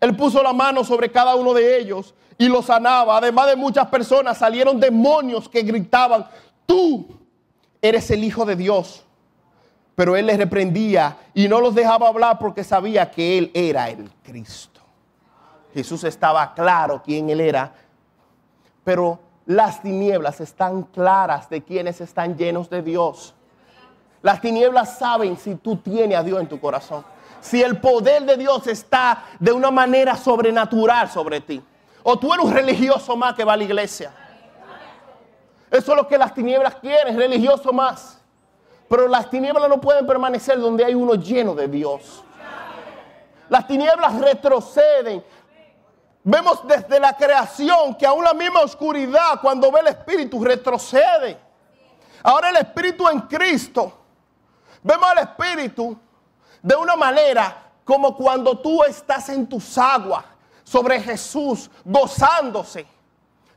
[0.00, 3.18] Él puso la mano sobre cada uno de ellos y los sanaba.
[3.18, 6.26] Además de muchas personas, salieron demonios que gritaban,
[6.64, 7.06] tú
[7.82, 9.04] eres el Hijo de Dios.
[9.94, 14.10] Pero él les reprendía y no los dejaba hablar porque sabía que él era el
[14.22, 14.77] Cristo.
[15.74, 17.72] Jesús estaba claro quién él era,
[18.84, 23.34] pero las tinieblas están claras de quienes están llenos de Dios.
[24.22, 27.04] Las tinieblas saben si tú tienes a Dios en tu corazón.
[27.40, 31.62] Si el poder de Dios está de una manera sobrenatural sobre ti.
[32.02, 34.12] O tú eres un religioso más que va a la iglesia.
[35.70, 38.20] Eso es lo que las tinieblas quieren, religioso más.
[38.88, 42.24] Pero las tinieblas no pueden permanecer donde hay uno lleno de Dios.
[43.48, 45.22] Las tinieblas retroceden.
[46.30, 51.38] Vemos desde la creación que aún la misma oscuridad, cuando ve el Espíritu, retrocede.
[52.22, 53.94] Ahora el Espíritu en Cristo.
[54.82, 55.98] Vemos al Espíritu
[56.60, 60.22] de una manera como cuando tú estás en tus aguas
[60.64, 62.86] sobre Jesús, gozándose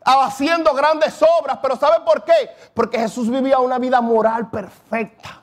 [0.05, 1.59] haciendo grandes obras.
[1.61, 2.51] Pero ¿sabe por qué?
[2.73, 5.41] Porque Jesús vivía una vida moral perfecta.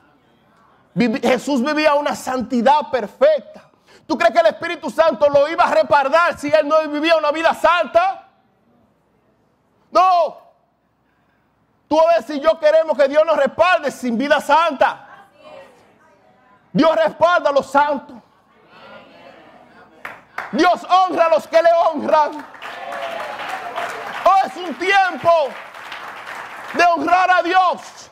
[1.21, 3.68] Jesús vivía una santidad perfecta.
[4.09, 7.31] ¿Tú crees que el Espíritu Santo lo iba a repardar si él no vivía una
[7.31, 8.27] vida santa?
[9.91, 10.37] No.
[11.87, 15.27] Tú a ver si yo queremos que Dios nos respalde sin vida santa.
[16.73, 18.17] Dios respalda a los santos.
[20.53, 22.43] Dios honra a los que le honran
[24.47, 25.29] es un tiempo
[26.73, 28.09] de honrar a Dios.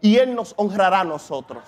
[0.00, 1.64] Y Él nos honrará a nosotros.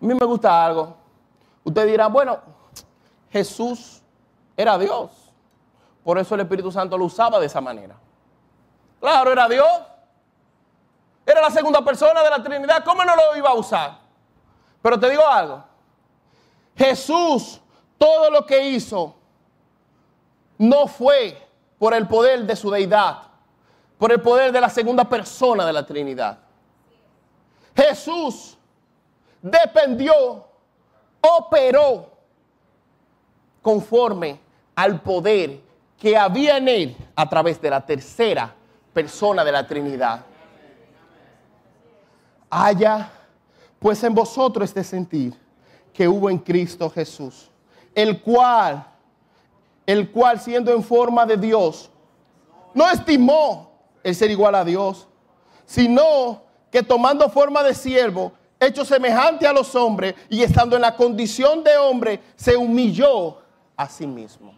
[0.00, 0.96] A mí me gusta algo.
[1.64, 2.38] Usted dirá, bueno,
[3.30, 4.02] Jesús
[4.56, 5.10] era Dios.
[6.02, 7.96] Por eso el Espíritu Santo lo usaba de esa manera.
[8.98, 9.68] Claro, era Dios.
[11.26, 12.82] Era la segunda persona de la Trinidad.
[12.84, 13.98] ¿Cómo no lo iba a usar?
[14.82, 15.62] Pero te digo algo.
[16.76, 17.60] Jesús,
[17.98, 19.14] todo lo que hizo,
[20.56, 21.36] no fue
[21.78, 23.18] por el poder de su deidad,
[23.98, 26.38] por el poder de la segunda persona de la Trinidad.
[27.76, 28.58] Jesús
[29.42, 30.44] dependió,
[31.20, 32.10] operó
[33.62, 34.40] conforme
[34.74, 35.60] al poder
[35.98, 38.54] que había en él a través de la tercera
[38.92, 40.24] persona de la Trinidad.
[42.48, 43.10] Haya
[43.78, 45.34] pues en vosotros este sentir
[45.92, 47.50] que hubo en Cristo Jesús,
[47.94, 48.86] el cual,
[49.86, 51.90] el cual siendo en forma de Dios,
[52.74, 53.72] no estimó
[54.02, 55.08] el ser igual a Dios,
[55.66, 60.94] sino que tomando forma de siervo, hecho semejante a los hombres y estando en la
[60.94, 63.38] condición de hombre, se humilló
[63.76, 64.54] a sí mismo.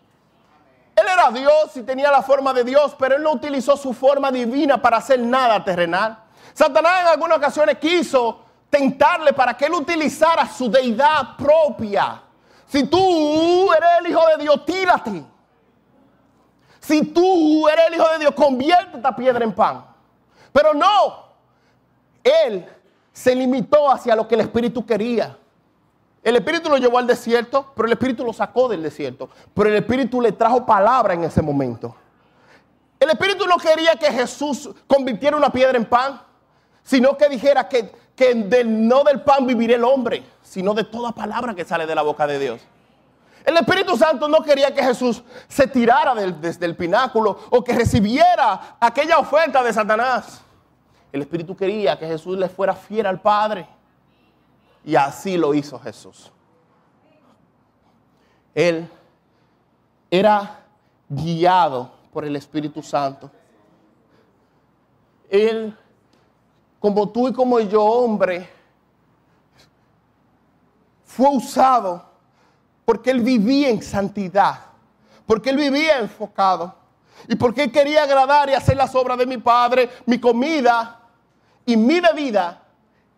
[0.97, 4.31] Él era Dios y tenía la forma de Dios, pero él no utilizó su forma
[4.31, 6.19] divina para hacer nada terrenal.
[6.53, 12.23] Satanás en algunas ocasiones quiso tentarle para que él utilizara su deidad propia.
[12.67, 15.25] Si tú eres el hijo de Dios, tírate.
[16.81, 19.85] Si tú eres el hijo de Dios, convierte esta piedra en pan.
[20.53, 21.27] Pero no,
[22.25, 22.67] él
[23.13, 25.37] se limitó hacia lo que el Espíritu quería.
[26.23, 29.29] El Espíritu lo llevó al desierto, pero el Espíritu lo sacó del desierto.
[29.55, 31.95] Pero el Espíritu le trajo palabra en ese momento.
[33.01, 36.21] El Espíritu no quería que Jesús convirtiera una piedra en pan,
[36.85, 38.35] sino que dijera que, que
[38.65, 42.27] no del pan vivirá el hombre, sino de toda palabra que sale de la boca
[42.27, 42.61] de Dios.
[43.45, 48.77] El Espíritu Santo no quería que Jesús se tirara desde el pináculo o que recibiera
[48.79, 50.41] aquella oferta de Satanás.
[51.13, 53.69] El Espíritu quería que Jesús le fuera fiel al Padre.
[54.85, 56.33] Y así lo hizo Jesús.
[58.55, 58.89] Él
[60.11, 60.65] era
[61.09, 63.31] guiado por el Espíritu Santo.
[65.29, 65.77] Él,
[66.81, 68.49] como tú y como yo, hombre,
[71.05, 72.05] fue usado
[72.85, 74.61] porque él vivía en santidad,
[75.27, 76.75] porque él vivía enfocado
[77.29, 79.91] y porque él quería agradar y hacer las obras de mi Padre.
[80.07, 81.02] Mi comida
[81.67, 82.63] y mi bebida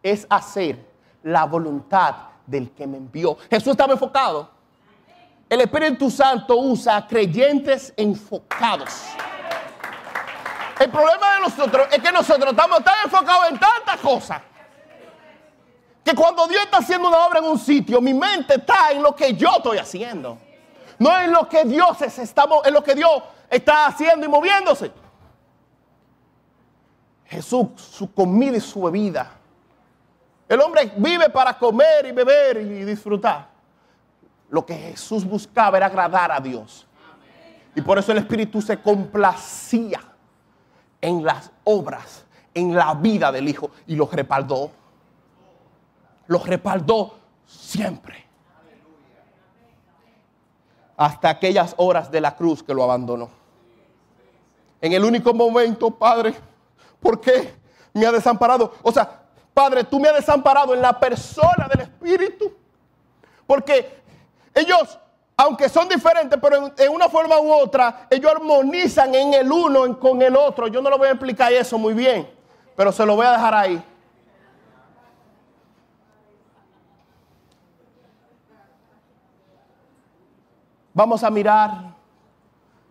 [0.03, 0.79] es hacer
[1.23, 2.15] la voluntad
[2.47, 3.37] del que me envió.
[3.51, 4.51] Jesús estaba enfocado.
[5.49, 8.91] El Espíritu Santo usa creyentes enfocados.
[10.79, 14.43] El problema de nosotros es que nosotros estamos tan enfocados en tantas cosas
[16.05, 19.15] que cuando Dios está haciendo una obra en un sitio, mi mente está en lo
[19.15, 20.39] que yo estoy haciendo.
[20.99, 23.11] No en lo que Dios es, estamos, en lo que Dios
[23.49, 24.93] está haciendo y moviéndose.
[27.35, 29.39] Jesús, su comida y su bebida
[30.49, 33.49] el hombre vive para comer y beber y disfrutar.
[34.51, 36.87] Lo que Jesús buscaba era agradar a Dios.
[37.75, 40.01] Y por eso el Espíritu se complacía
[41.01, 44.71] en las obras, en la vida del Hijo y los respaldó.
[46.27, 48.25] Los respaldó siempre.
[50.97, 53.29] Hasta aquellas horas de la cruz que lo abandonó.
[54.81, 56.35] En el único momento, Padre,
[57.05, 57.55] ¿por qué
[57.93, 58.73] me ha desamparado?
[58.83, 59.21] O sea,
[59.53, 62.51] Padre, tú me has desamparado en la persona del Espíritu.
[63.47, 64.03] Porque
[64.55, 64.99] ellos,
[65.37, 70.23] aunque son diferentes, pero en, una forma u otra, ellos armonizan en el uno con
[70.23, 70.67] el otro.
[70.67, 72.27] Yo no lo voy a explicar eso muy bien,
[72.75, 73.85] pero se lo voy a dejar ahí.
[80.95, 81.95] Vamos a mirar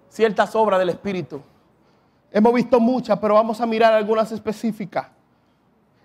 [0.07, 1.41] ciertas obras del Espíritu.
[2.35, 5.05] Hemos visto muchas, pero vamos a mirar algunas específicas.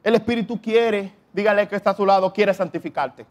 [0.02, 3.24] El Espíritu quiere, dígale que está a su lado, quiere santificarte.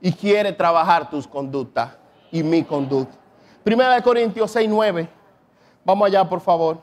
[0.00, 1.98] Y quiere trabajar tus conductas
[2.32, 3.14] y mi conducta.
[3.62, 5.06] Primera de Corintios 6, 9.
[5.84, 6.80] Vamos allá, por favor.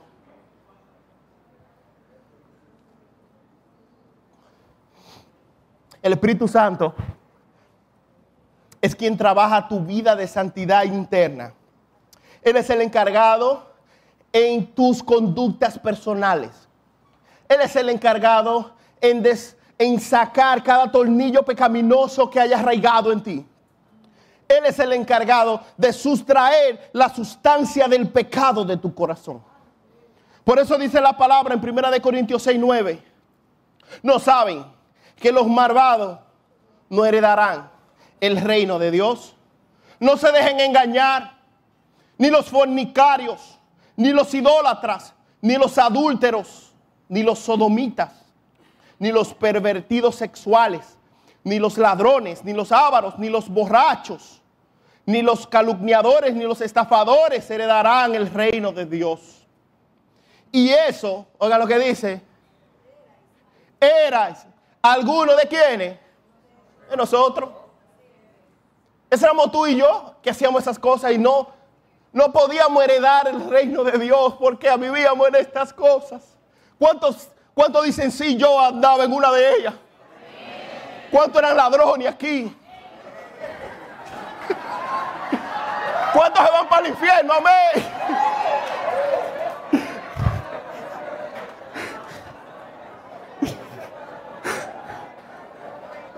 [6.04, 6.94] El Espíritu Santo
[8.80, 11.54] es quien trabaja tu vida de santidad interna.
[12.48, 13.68] Él es el encargado
[14.32, 16.52] en tus conductas personales.
[17.50, 18.72] Él es el encargado
[19.02, 23.46] en, sacar cada tornillo pecaminoso que haya arraigado en ti.
[24.48, 29.44] Él es el encargado de sustraer la sustancia del pecado de tu corazón.
[30.46, 33.04] Por eso dice la palabra en 1 Corintios 6, 9.
[34.02, 34.66] No saben
[35.18, 36.20] que los malvados
[36.90, 37.70] no heredarán
[38.22, 39.36] el reino de Dios.
[40.00, 41.37] No se dejen engañar,
[42.18, 43.60] ni los fornicarios,
[43.96, 46.68] ni los idólatras, ni los adúlteros
[47.10, 48.12] ni los sodomitas,
[49.00, 50.98] ni los pervertidos sexuales,
[51.44, 54.42] ni los ladrones, ni los ávaros, ni los borrachos,
[55.06, 59.48] ni los calumniadores, ni los estafadores heredarán el reino de Dios.
[60.52, 62.22] Y eso, oiga lo que dice,
[63.80, 64.36] era
[64.82, 65.98] alguno de quienes,
[66.90, 67.50] de nosotros.
[69.10, 71.50] Éramos tú y yo que hacíamos esas cosas y no,
[72.14, 76.24] no podíamos heredar el reino de Dios porque vivíamos en estas cosas.
[76.80, 79.74] ¿Cuántos, ¿Cuántos dicen sí, yo andaba en una de ellas?
[81.12, 82.56] ¿Cuántos eran ladrones aquí?
[86.14, 87.34] ¿Cuántos se van para el infierno?
[87.34, 87.98] Amén.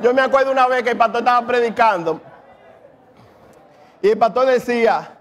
[0.02, 2.22] Yo me acuerdo una vez que el pastor estaba predicando
[4.02, 5.19] y el pastor decía,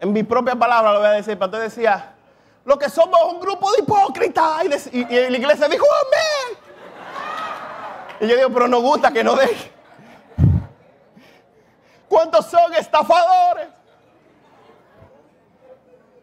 [0.00, 2.14] en mi propia palabra lo voy a decir, el pastor decía,
[2.64, 4.88] lo que somos un grupo de hipócritas.
[4.92, 6.58] Y, y, la iglesia dijo, amén.
[8.20, 9.72] Y yo digo, pero nos gusta que no deje.
[12.08, 13.68] ¿Cuántos son estafadores?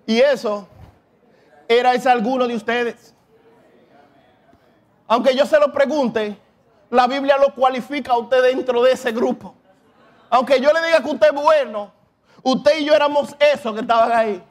[0.06, 0.68] Y eso
[1.68, 3.14] era ese alguno de ustedes.
[5.08, 6.38] Aunque yo se lo pregunte,
[6.90, 9.56] la Biblia lo cualifica a usted dentro de ese grupo.
[10.30, 11.92] Aunque yo le diga que usted es bueno,
[12.46, 14.44] usted y yo éramos esos que estaban ahí.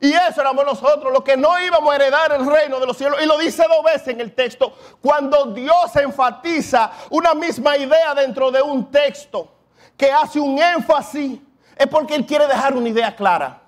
[0.00, 3.18] Y eso éramos nosotros, los que no íbamos a heredar el reino de los cielos.
[3.22, 4.74] Y lo dice dos veces en el texto.
[5.00, 9.48] Cuando Dios enfatiza una misma idea dentro de un texto
[9.96, 11.38] que hace un énfasis,
[11.76, 13.62] es porque Él quiere dejar una idea clara.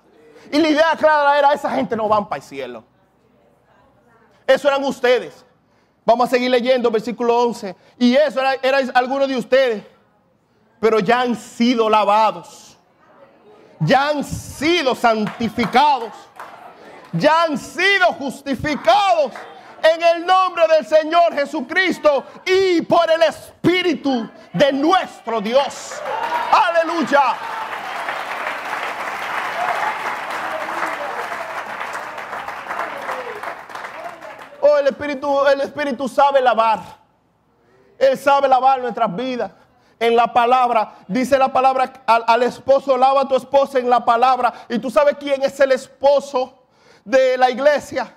[0.51, 2.83] Y la idea clara era, esa gente no van para el cielo.
[4.45, 5.45] Eso eran ustedes.
[6.05, 7.75] Vamos a seguir leyendo versículo 11.
[7.97, 9.94] Y eso era, era algunos de ustedes.
[10.85, 12.65] Pero ya han sido lavados
[13.79, 16.11] ya han sido santificados,
[17.11, 19.31] ya han sido justificados
[19.81, 25.93] en el nombre del Señor Jesucristo y por el Espíritu de nuestro Dios.
[26.51, 27.35] Aleluya.
[34.61, 36.79] Oh, el Espíritu, el Espíritu sabe lavar.
[37.97, 39.51] Él sabe lavar nuestras vidas
[39.99, 40.95] en la palabra.
[41.07, 44.53] Dice la palabra al, esposo, lava tu esposa en la palabra.
[44.69, 46.53] Y tú sabes quién es el esposo
[47.03, 48.15] de la iglesia.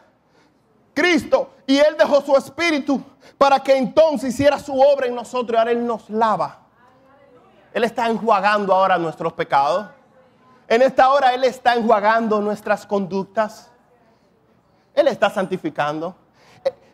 [0.95, 1.51] Cristo.
[1.67, 3.03] Y Él dejó su espíritu
[3.37, 5.55] para que entonces hiciera su obra en nosotros.
[5.55, 6.59] Y ahora Él nos lava.
[7.73, 9.87] Él está enjuagando ahora nuestros pecados.
[10.67, 13.71] En esta hora Él está enjuagando nuestras conductas.
[14.95, 16.15] Él está santificando.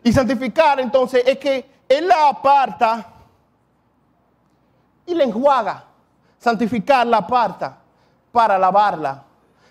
[0.03, 3.14] Y santificar entonces es que Él la aparta
[5.05, 5.83] y la enjuaga.
[6.37, 7.77] Santificar la aparta
[8.31, 9.23] para lavarla.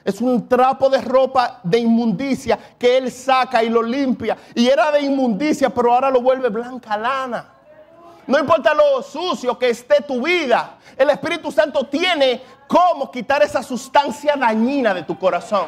[0.04, 4.36] Es un trapo de ropa de inmundicia que él saca y lo limpia.
[4.54, 7.48] Y era de inmundicia, pero ahora lo vuelve blanca lana.
[8.26, 13.62] No importa lo sucio que esté tu vida, el Espíritu Santo tiene cómo quitar esa
[13.62, 15.66] sustancia dañina de tu corazón.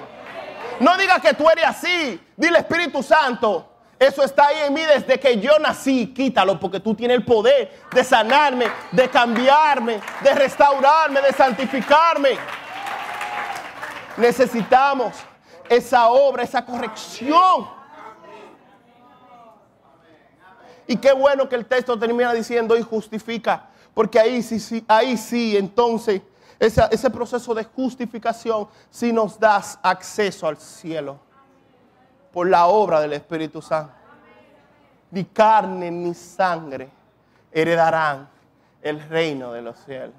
[0.81, 2.21] No digas que tú eres así.
[2.37, 3.67] Dile Espíritu Santo,
[3.99, 6.13] eso está ahí en mí desde que yo nací.
[6.13, 12.37] Quítalo porque tú tienes el poder de sanarme, de cambiarme, de restaurarme, de santificarme.
[14.19, 15.15] Necesitamos
[15.69, 17.69] esa obra, esa corrección.
[20.87, 25.17] Y qué bueno que el texto termina diciendo y justifica, porque ahí sí, sí ahí
[25.17, 26.23] sí, entonces
[26.61, 31.26] ese, ese proceso de justificación sí nos das acceso al cielo
[32.37, 33.95] por la obra del Espíritu Santo.
[35.11, 36.91] Ni carne ni sangre
[37.51, 38.29] heredarán
[38.83, 40.13] el reino de los cielos,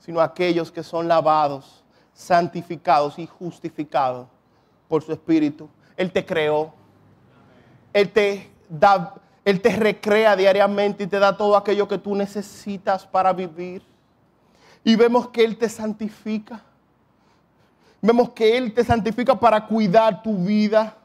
[0.00, 4.26] sino aquellos que son lavados, santificados y justificados
[4.88, 5.68] por su Espíritu.
[5.96, 6.74] Él te creó,
[7.92, 9.14] Él te da,
[9.44, 13.84] Él te recrea diariamente y te da todo aquello que tú necesitas para vivir.
[14.82, 16.60] Y vemos que Él te santifica
[18.02, 20.96] Vemos que Él te santifica para cuidar tu vida.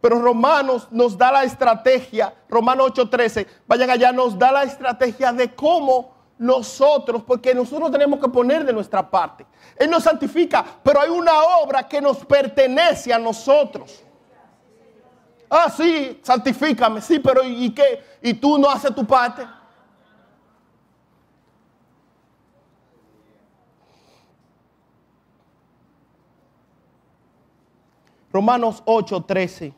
[0.00, 5.52] Pero Romanos nos da la estrategia, Romanos 8:13, vayan allá, nos da la estrategia de
[5.52, 9.44] cómo nosotros, porque nosotros tenemos que poner de nuestra parte.
[9.76, 14.04] Él nos santifica, pero hay una obra que nos pertenece a nosotros.
[15.50, 18.04] Ah, sí, santifícame, sí, pero ¿y qué?
[18.22, 19.44] ¿Y tú no haces tu parte?
[28.32, 29.72] Romanos 8, 13.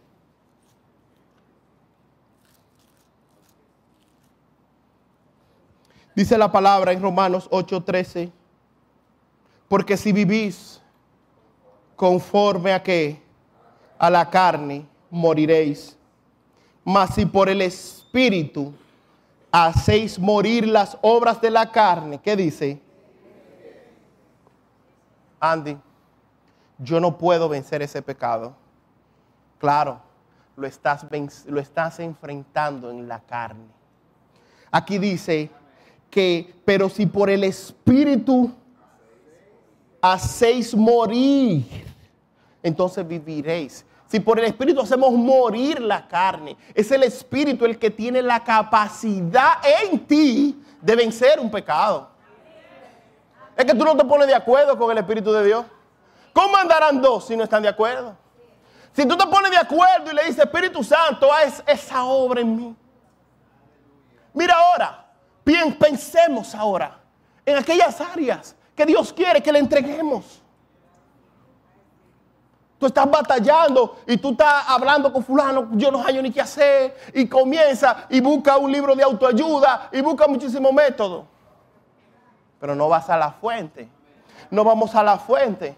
[6.15, 8.33] Dice la palabra en Romanos 8, 13.
[9.69, 10.83] Porque si vivís
[11.95, 13.23] conforme a qué?
[13.99, 15.97] A la carne, moriréis.
[16.85, 18.73] Mas si por el Espíritu
[19.53, 22.81] hacéis morir las obras de la carne, ¿qué dice?
[25.39, 25.79] Andy
[26.81, 28.55] yo no puedo vencer ese pecado.
[29.59, 30.01] Claro,
[30.57, 31.07] lo estás,
[31.47, 33.69] lo estás enfrentando en la carne.
[34.71, 35.51] Aquí dice
[36.11, 38.53] que, pero si por el Espíritu
[40.01, 41.67] hacéis morir,
[42.63, 43.85] entonces viviréis.
[44.07, 48.43] Si por el Espíritu hacemos morir la carne, es el Espíritu el que tiene la
[48.43, 52.09] capacidad en ti de vencer un pecado.
[53.57, 55.65] Es que tú no te pones de acuerdo con el Espíritu de Dios.
[56.33, 58.17] ¿Cómo andarán dos si no están de acuerdo?
[58.93, 62.57] Si tú te pones de acuerdo y le dices, Espíritu Santo, haz esa obra en
[62.57, 62.77] mí.
[64.33, 65.07] Mira ahora,
[65.45, 66.99] bien, pensemos ahora
[67.45, 70.41] en aquellas áreas que Dios quiere que le entreguemos.
[72.79, 76.97] Tú estás batallando y tú estás hablando con fulano, yo no hay ni qué hacer,
[77.13, 81.27] y comienza y busca un libro de autoayuda y busca muchísimos métodos.
[82.59, 83.87] Pero no vas a la fuente.
[84.51, 85.77] No vamos a la fuente.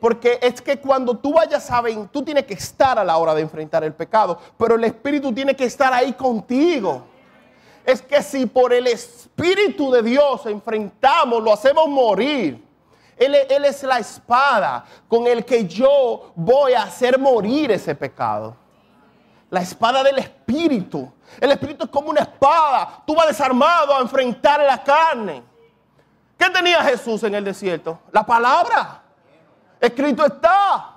[0.00, 3.34] Porque es que cuando tú vayas a ver, tú tienes que estar a la hora
[3.34, 7.02] de enfrentar el pecado, pero el Espíritu tiene que estar ahí contigo.
[7.84, 12.70] Es que si por el Espíritu de Dios enfrentamos, lo hacemos morir
[13.20, 13.34] él,
[13.66, 18.56] es la espada con el que yo voy a hacer morir ese pecado.
[19.50, 21.12] La espada del Espíritu.
[21.38, 23.02] El Espíritu es como una espada.
[23.06, 25.42] Tú vas desarmado a enfrentar la carne.
[26.38, 27.98] ¿Qué tenía Jesús en el desierto?
[28.10, 29.02] La palabra.
[29.80, 30.96] Escrito está.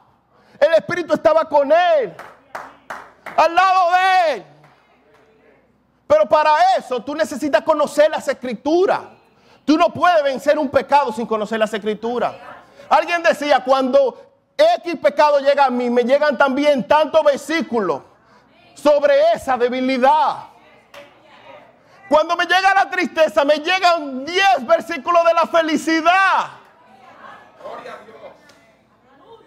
[0.60, 2.16] El Espíritu estaba con él.
[3.36, 4.46] Al lado de él.
[6.08, 9.02] Pero para eso tú necesitas conocer las escrituras.
[9.66, 12.34] Tú no puedes vencer un pecado sin conocer las escrituras.
[12.90, 14.22] Alguien decía, cuando
[14.58, 18.02] X pecado llega a mí, me llegan también tantos versículos
[18.76, 20.48] sobre esa debilidad.
[22.10, 26.52] Cuando me llega la tristeza, me llegan 10 versículos de la felicidad.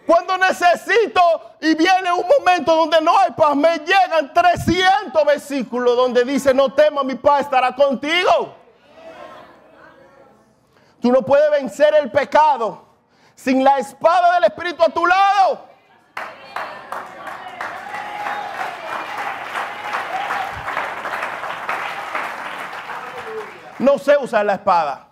[0.06, 1.20] Cuando necesito
[1.60, 6.72] y viene un momento donde no hay paz, me llegan 300 versículos donde dice, no
[6.72, 8.54] temas, mi paz estará contigo.
[11.00, 12.84] Tú no puedes vencer el pecado
[13.34, 15.66] sin la espada del Espíritu a tu lado.
[23.78, 25.08] No sé usar la espada.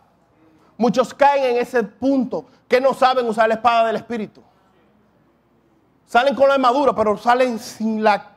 [0.76, 4.42] Muchos caen en ese punto que no saben usar la espada del Espíritu.
[6.06, 8.36] Salen con la armadura, pero salen sin la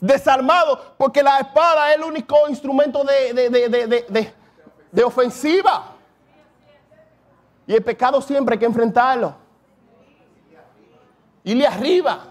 [0.00, 4.34] desarmados, porque la espada es el único instrumento de, de,
[4.90, 5.92] de ofensiva.
[7.66, 9.34] Y el pecado siempre hay que enfrentarlo.
[11.44, 12.24] le arriba.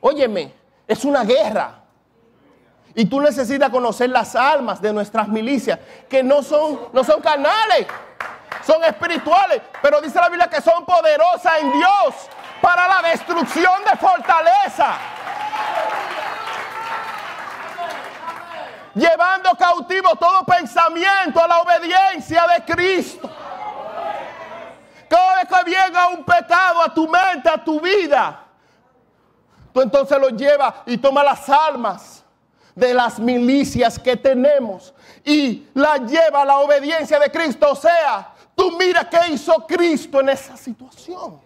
[0.00, 0.52] Óyeme,
[0.86, 1.78] es una guerra.
[2.94, 7.86] Y tú necesitas conocer las almas de nuestras milicias, que no son, no son carnales,
[8.64, 9.62] son espirituales.
[9.80, 12.14] Pero dice la Biblia que son poderosas en Dios
[12.60, 14.96] para la destrucción de fortaleza.
[18.94, 23.30] llevando cautivo todo pensamiento a la obediencia de Cristo.
[25.08, 28.44] Cada vez que venga un pecado a tu mente, a tu vida,
[29.72, 32.24] tú entonces lo llevas y toma las almas
[32.74, 34.94] de las milicias que tenemos
[35.24, 37.70] y la lleva a la obediencia de Cristo.
[37.70, 41.40] O sea, tú mira qué hizo Cristo en esa situación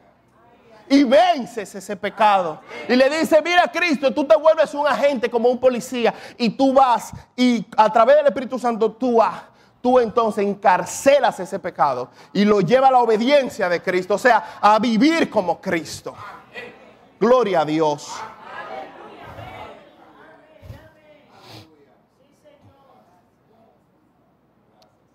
[0.88, 2.60] y vences ese pecado.
[2.88, 6.72] Y le dice, mira Cristo, tú te vuelves un agente como un policía y tú
[6.72, 9.20] vas y a través del Espíritu Santo tú,
[9.80, 14.58] tú entonces encarcelas ese pecado y lo lleva a la obediencia de Cristo, o sea,
[14.60, 16.14] a vivir como Cristo.
[17.18, 18.12] Gloria a Dios.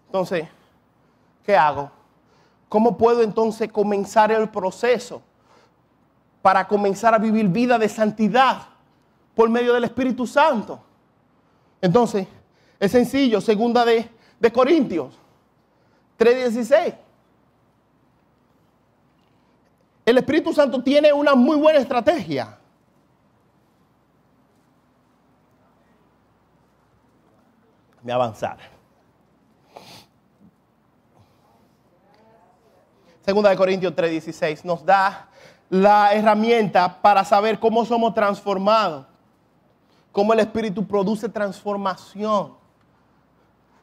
[0.08, 0.46] Entonces,
[1.52, 1.92] ¿qué hago?
[2.70, 5.22] ¿Cómo puedo entonces comenzar el proceso?
[6.42, 8.64] para comenzar a vivir vida de santidad
[9.36, 10.82] por medio del Espíritu Santo.
[11.80, 12.28] Entonces,
[12.80, 15.14] es sencillo, segunda de, de Corintios
[16.18, 16.96] 3:16.
[20.04, 22.58] El Espíritu Santo tiene una muy buena estrategia.
[28.02, 28.58] Me avanzar.
[33.32, 35.30] Segunda de Corintios 3:16 nos da
[35.70, 39.06] la herramienta para saber cómo somos transformados,
[40.12, 42.56] cómo el Espíritu produce transformación.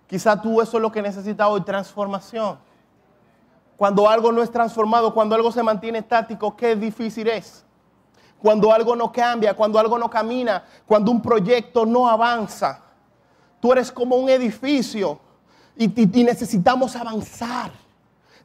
[0.07, 2.59] Quizá tú eso es lo que necesitas hoy, transformación.
[3.79, 7.65] Cuando algo no es transformado, cuando algo se mantiene estático, qué difícil es.
[8.43, 12.83] Cuando algo no cambia, cuando algo no camina, cuando un proyecto no avanza.
[13.61, 15.19] Tú eres como un edificio
[15.75, 15.85] y,
[16.21, 17.88] y necesitamos avanzar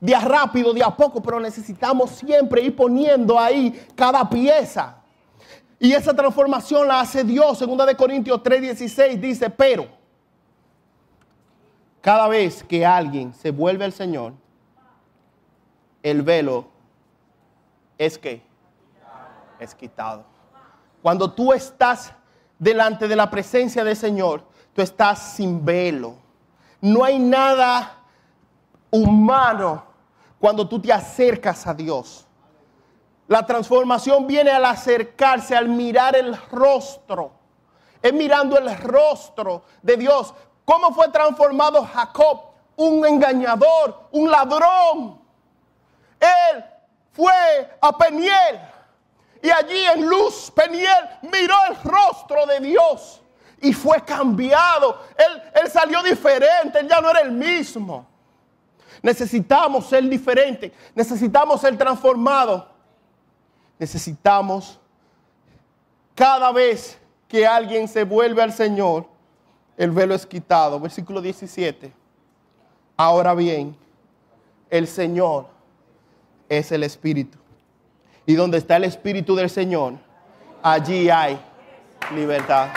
[0.03, 4.97] de a rápido, de a poco, pero necesitamos siempre ir poniendo ahí cada pieza.
[5.79, 7.57] Y esa transformación la hace Dios.
[7.57, 9.87] Segunda de Corintios 3:16 dice, pero
[12.01, 14.33] cada vez que alguien se vuelve al Señor,
[16.01, 16.67] el velo
[17.97, 18.43] es que
[19.57, 20.25] es quitado.
[21.01, 22.11] Cuando tú estás
[22.59, 24.43] delante de la presencia del Señor,
[24.73, 26.17] tú estás sin velo.
[26.81, 27.99] No hay nada
[28.91, 29.92] humano
[30.43, 32.27] cuando tú te acercas a Dios.
[33.29, 37.31] La transformación viene al acercarse, al mirar el rostro.
[38.01, 40.33] Es mirando el rostro de Dios.
[40.65, 42.41] ¿Cómo fue transformado Jacob?
[42.75, 45.21] Un engañador, un ladrón.
[46.19, 46.65] Él
[47.13, 48.59] fue a Peniel
[49.41, 53.21] y allí en luz Peniel miró el rostro de Dios
[53.61, 55.03] y fue cambiado.
[55.15, 58.12] Él, él salió diferente, él ya no era el mismo.
[59.03, 62.63] Necesitamos ser diferentes, necesitamos ser transformados.
[63.77, 64.79] Necesitamos
[66.15, 66.97] cada vez
[67.27, 69.05] que alguien se vuelve al Señor,
[69.75, 70.79] el velo es quitado.
[70.79, 71.91] Versículo 17.
[72.95, 73.75] Ahora bien,
[74.69, 75.47] el Señor
[76.47, 77.37] es el Espíritu.
[78.25, 79.95] Y donde está el Espíritu del Señor,
[80.61, 81.37] allí hay
[82.15, 82.69] libertad.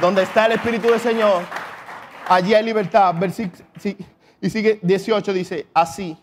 [0.00, 1.42] Donde está el Espíritu del Señor,
[2.28, 3.14] allí hay libertad.
[4.40, 6.16] y sigue 18, dice, así,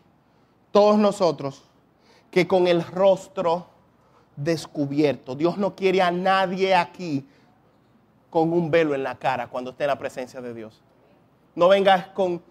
[0.72, 1.64] todos nosotros
[2.30, 3.68] que con el rostro
[4.36, 5.36] descubierto.
[5.36, 7.28] Dios no quiere a nadie aquí
[8.30, 10.82] con un velo en la cara cuando esté en la presencia de Dios.
[11.54, 12.42] No vengas con,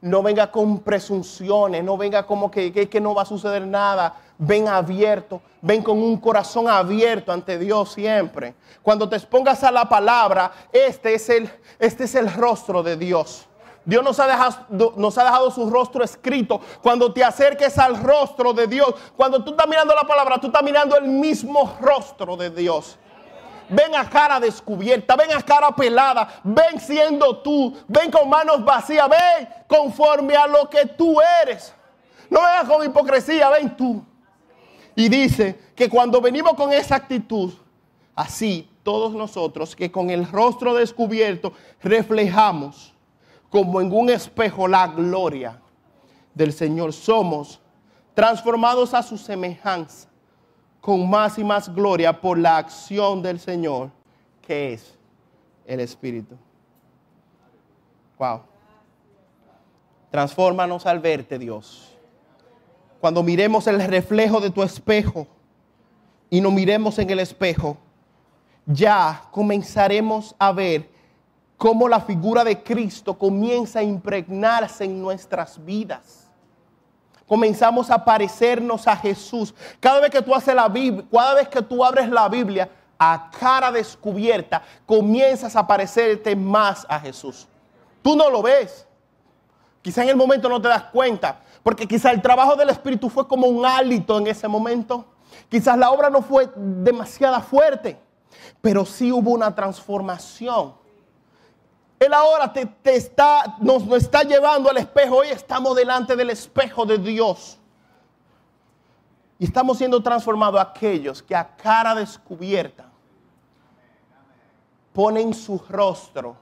[0.00, 4.16] no venga con presunciones, no venga como que, que, que no va a suceder nada.
[4.42, 8.54] Ven abierto, ven con un corazón abierto ante Dios siempre.
[8.80, 13.46] Cuando te expongas a la palabra, este es el, este es el rostro de Dios.
[13.84, 16.58] Dios nos ha, dejado, nos ha dejado su rostro escrito.
[16.82, 20.62] Cuando te acerques al rostro de Dios, cuando tú estás mirando la palabra, tú estás
[20.62, 22.98] mirando el mismo rostro de Dios.
[23.68, 29.06] Ven a cara descubierta, ven a cara pelada, ven siendo tú, ven con manos vacías,
[29.06, 31.74] ven conforme a lo que tú eres.
[32.30, 34.02] No vengas con hipocresía, ven tú.
[34.94, 37.52] Y dice que cuando venimos con esa actitud,
[38.14, 42.94] así todos nosotros que con el rostro descubierto reflejamos
[43.48, 45.60] como en un espejo la gloria
[46.34, 47.60] del Señor, somos
[48.14, 50.08] transformados a su semejanza
[50.80, 53.90] con más y más gloria por la acción del Señor,
[54.40, 54.96] que es
[55.66, 56.36] el Espíritu.
[58.18, 58.42] Wow.
[60.10, 61.89] Transfórmanos al verte, Dios.
[63.00, 65.26] Cuando miremos el reflejo de tu espejo
[66.28, 67.78] y nos miremos en el espejo,
[68.66, 70.90] ya comenzaremos a ver
[71.56, 76.30] cómo la figura de Cristo comienza a impregnarse en nuestras vidas.
[77.26, 79.54] Comenzamos a parecernos a Jesús.
[79.78, 83.30] Cada vez que tú haces la Biblia, cada vez que tú abres la Biblia a
[83.38, 87.46] cara descubierta, comienzas a parecerte más a Jesús.
[88.02, 88.86] Tú no lo ves.
[89.80, 93.26] Quizá en el momento no te das cuenta, porque quizá el trabajo del Espíritu fue
[93.26, 95.04] como un hálito en ese momento.
[95.48, 97.98] Quizás la obra no fue demasiado fuerte,
[98.60, 100.80] pero sí hubo una transformación
[102.00, 105.16] él ahora te, está, nos, nos está llevando al espejo.
[105.16, 107.58] Hoy estamos delante del espejo de Dios.
[109.38, 112.86] Y estamos siendo transformados aquellos que a cara descubierta
[114.94, 116.36] ponen su rostro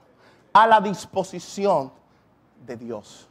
[0.53, 1.91] a la disposición
[2.65, 3.28] de Dios.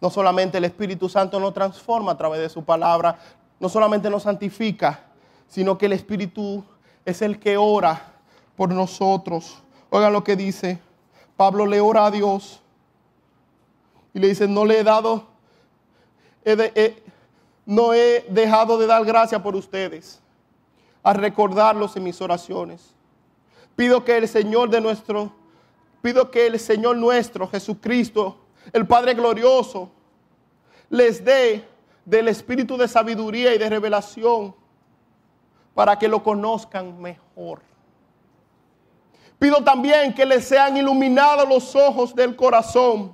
[0.00, 3.18] No solamente el Espíritu Santo nos transforma a través de su palabra,
[3.58, 5.00] no solamente nos santifica,
[5.48, 6.64] sino que el Espíritu
[7.04, 8.14] es el que ora
[8.56, 9.62] por nosotros.
[9.90, 10.78] Oigan lo que dice.
[11.36, 12.60] Pablo le ora a Dios
[14.12, 15.26] y le dice, no le he dado,
[17.66, 20.20] no he dejado de dar gracia por ustedes,
[21.02, 22.94] a recordarlos en mis oraciones.
[23.76, 25.32] Pido que el Señor de nuestro,
[26.02, 28.36] pido que el Señor nuestro, Jesucristo,
[28.72, 29.90] el Padre glorioso,
[30.88, 31.66] les dé
[32.04, 34.54] del espíritu de sabiduría y de revelación
[35.74, 37.60] para que lo conozcan mejor.
[39.38, 43.12] Pido también que les sean iluminados los ojos del corazón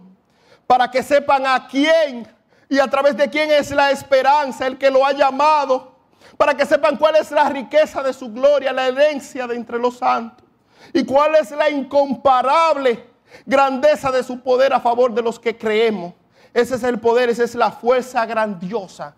[0.66, 2.26] para que sepan a quién
[2.68, 5.92] y a través de quién es la esperanza, el que lo ha llamado,
[6.36, 9.98] para que sepan cuál es la riqueza de su gloria, la herencia de entre los
[9.98, 10.44] santos
[10.92, 13.04] y cuál es la incomparable
[13.45, 16.14] grandeza de su poder a favor de los que creemos.
[16.55, 19.14] Ese es el poder, esa es la fuerza grandiosa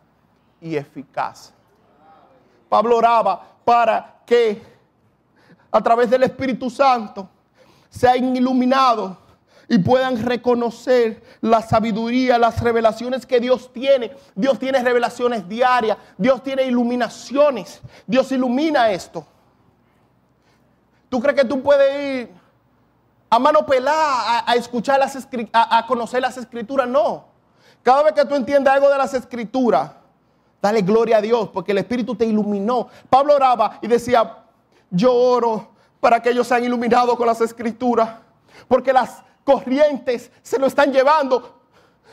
[0.60, 1.52] y eficaz.
[2.68, 4.60] Pablo oraba para que
[5.70, 7.28] a través del Espíritu Santo
[7.88, 9.16] sean iluminados
[9.68, 14.16] y puedan reconocer la sabiduría, las revelaciones que Dios tiene.
[14.34, 19.26] Dios tiene revelaciones diarias, Dios tiene iluminaciones, Dios ilumina esto.
[21.10, 22.37] ¿Tú crees que tú puedes ir
[23.30, 25.16] a mano pelada a, escuchar las
[25.52, 26.88] a, a conocer las escrituras?
[26.88, 27.24] No.
[27.82, 29.90] Cada vez que tú entiendas algo de las escrituras,
[30.60, 32.88] dale gloria a Dios porque el Espíritu te iluminó.
[33.08, 34.38] Pablo oraba y decía,
[34.90, 35.68] yo oro
[36.00, 38.10] para que ellos sean iluminados con las escrituras.
[38.66, 41.56] Porque las corrientes se lo están llevando.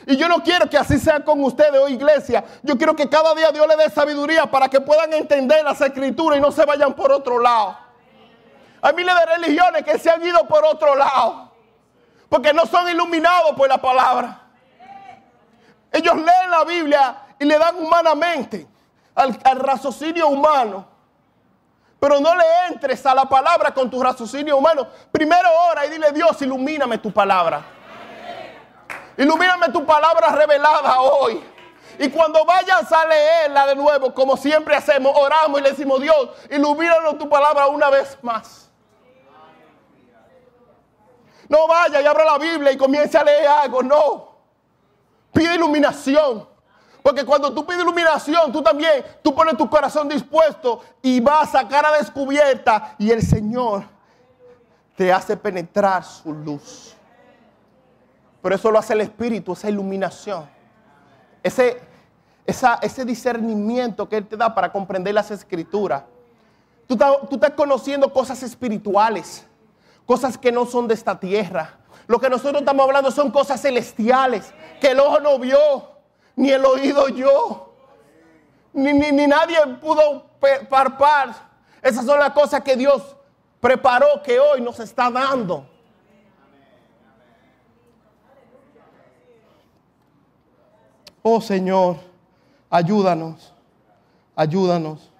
[0.06, 2.44] Y yo no quiero que así sea con ustedes hoy, iglesia.
[2.62, 6.38] Yo quiero que cada día Dios les dé sabiduría para que puedan entender las escrituras
[6.38, 7.76] y no se vayan por otro lado.
[8.86, 11.50] Hay miles de religiones que se han ido por otro lado.
[12.28, 14.42] Porque no son iluminados por la palabra.
[15.90, 18.64] Ellos leen la Biblia y le dan humanamente
[19.12, 20.86] al, raciocinio humano.
[21.98, 24.86] Pero no le entres a la palabra con tu raciocinio humano.
[25.10, 27.64] Primero ora y dile, Dios, ilumíname tu palabra.
[29.16, 31.42] Ilumíname tu palabra revelada hoy.
[31.98, 36.28] Y cuando vayas a leerla de nuevo, como siempre hacemos, oramos y le decimos, Dios,
[36.50, 38.65] ilumínanos tu palabra una vez más.
[41.48, 44.36] No vaya y abra la Biblia y comience a leer algo, no.
[45.32, 46.46] Pide iluminación.
[47.06, 51.60] Porque cuando tú pides iluminación, tú también, tú pones tu corazón dispuesto y vas a
[51.60, 53.84] sacar a descubierta y el Señor
[54.96, 56.96] te hace penetrar su luz.
[58.42, 60.48] Pero eso lo hace el Espíritu, esa iluminación.
[61.44, 61.80] Ese,
[62.44, 66.02] ese discernimiento que Él te da para comprender las escrituras.
[66.88, 69.46] Tú, tú estás conociendo cosas espirituales,
[70.06, 71.74] cosas que no son de esta tierra.
[72.06, 75.96] Lo que nosotros estamos hablando son cosas celestiales que el ojo no vio
[76.36, 77.72] ni el oído yo,
[78.72, 80.26] ni, ni, nadie pudo
[80.68, 81.34] parpar.
[81.82, 83.16] Esas son las cosas que Dios
[83.60, 85.66] preparó que hoy nos está dando.
[91.22, 91.96] Oh Señor,
[92.70, 93.52] ayúdanos,
[94.36, 95.10] ayúdanos,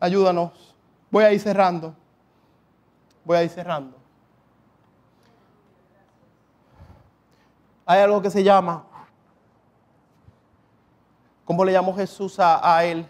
[0.00, 0.74] ayúdanos.
[1.10, 1.94] Voy a ir cerrando,
[3.24, 3.96] voy a ir cerrando.
[7.86, 8.84] Hay algo que se llama
[11.44, 13.06] ¿Cómo le llamó Jesús a, él?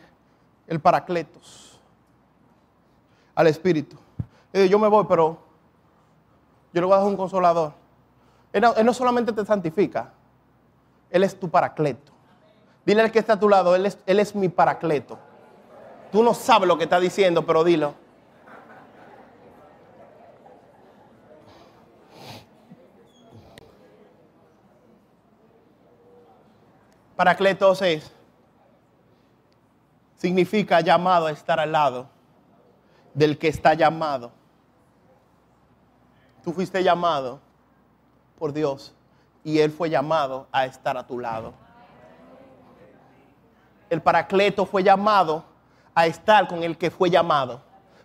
[0.67, 1.81] El Paracletos.
[3.35, 3.97] Al Espíritu.
[4.53, 5.39] yo me voy, pero
[6.73, 7.73] yo le voy a dar un consolador.
[8.53, 10.13] Él no, solamente te santifica,
[11.11, 12.13] Él es tu Paracleto.
[12.85, 15.19] Dile al que está a tu lado, él es, él es mi Paracleto.
[16.13, 17.95] Tú no sabes lo que está diciendo, pero dilo.
[27.17, 28.11] Paracletos es
[30.17, 32.09] significa llamado a estar al lado
[33.13, 34.33] del que está llamado.
[36.43, 37.41] Tú fuiste llamado
[38.39, 38.95] por Dios
[39.45, 41.53] y Él fue llamado a estar a tu lado.
[43.91, 45.45] El paracleto fue llamado
[45.95, 47.61] a estar con el que fue llamado,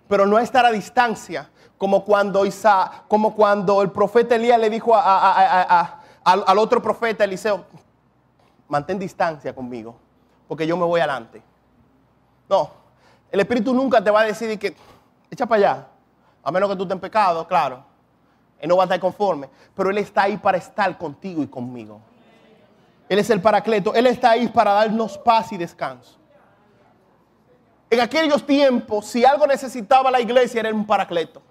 [0.08, 4.70] pero no a estar a distancia, como cuando, Isa, como cuando el profeta Elías le
[4.70, 7.66] dijo al otro profeta Eliseo,
[8.70, 9.96] mantén distancia conmigo,
[10.48, 11.42] porque yo me voy adelante.
[12.48, 12.72] No,
[13.32, 14.76] el Espíritu nunca te va a decir que
[15.30, 15.88] echa para allá,
[16.44, 17.84] a menos que tú estés en pecado, claro.
[18.60, 22.00] Él no va a estar conforme, pero Él está ahí para estar contigo y conmigo.
[23.08, 26.18] Él es el paracleto, Él está ahí para darnos paz y descanso.
[27.90, 31.42] En aquellos tiempos, si algo necesitaba la iglesia, era un paracleto.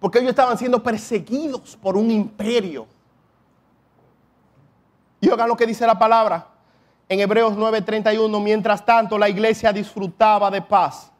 [0.00, 2.86] Porque ellos estaban siendo perseguidos por un imperio.
[5.24, 6.46] Y oigan lo que dice la palabra
[7.08, 11.10] en Hebreos 9:31, mientras tanto la iglesia disfrutaba de paz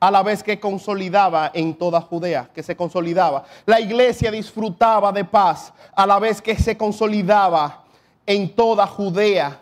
[0.00, 3.44] a la vez que consolidaba en toda Judea, que se consolidaba.
[3.66, 7.84] La iglesia disfrutaba de paz a la vez que se consolidaba
[8.24, 9.58] en toda Judea,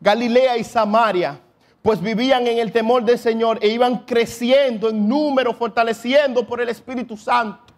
[0.00, 1.38] Galilea y Samaria,
[1.82, 6.70] pues vivían en el temor del Señor e iban creciendo en número, fortaleciendo por el
[6.70, 7.72] Espíritu Santo.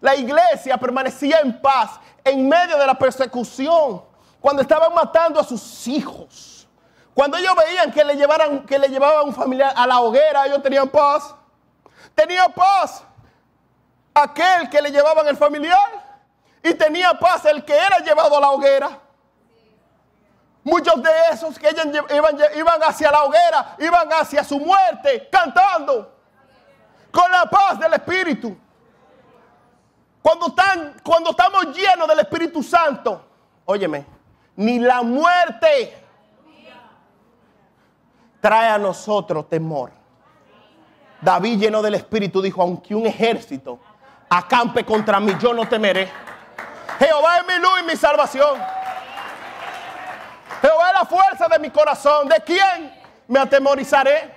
[0.00, 4.02] La iglesia permanecía en paz en medio de la persecución
[4.40, 6.66] cuando estaban matando a sus hijos,
[7.14, 10.60] cuando ellos veían que le, llevaran, que le llevaban un familiar a la hoguera, ellos
[10.60, 11.34] tenían paz.
[12.14, 13.04] Tenía paz
[14.12, 16.04] aquel que le llevaban el familiar
[16.62, 18.90] y tenía paz el que era llevado a la hoguera.
[20.64, 26.12] Muchos de esos que iban, iban hacia la hoguera, iban hacia su muerte, cantando,
[27.12, 28.58] con la paz del Espíritu.
[30.26, 33.24] Cuando, están, cuando estamos llenos del Espíritu Santo,
[33.64, 34.04] óyeme,
[34.56, 35.96] ni la muerte
[38.40, 39.92] trae a nosotros temor.
[41.20, 43.78] David lleno del Espíritu dijo, aunque un ejército
[44.28, 46.10] acampe contra mí, yo no temeré.
[46.98, 48.58] Jehová es mi luz y mi salvación.
[50.60, 52.26] Jehová es la fuerza de mi corazón.
[52.26, 54.34] ¿De quién me atemorizaré?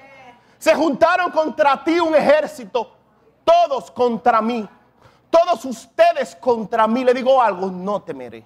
[0.60, 2.96] Se juntaron contra ti un ejército,
[3.44, 4.70] todos contra mí.
[5.30, 7.04] Todos ustedes contra mí.
[7.04, 8.46] Le digo algo, no temeré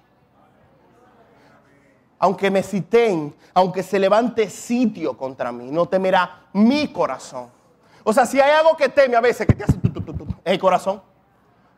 [2.24, 7.50] aunque me citen, aunque se levante sitio contra mí, no temerá mi corazón.
[8.02, 10.14] O sea, si hay algo que teme a veces, que te hace tu, tu, tu,
[10.14, 11.02] tu, el corazón.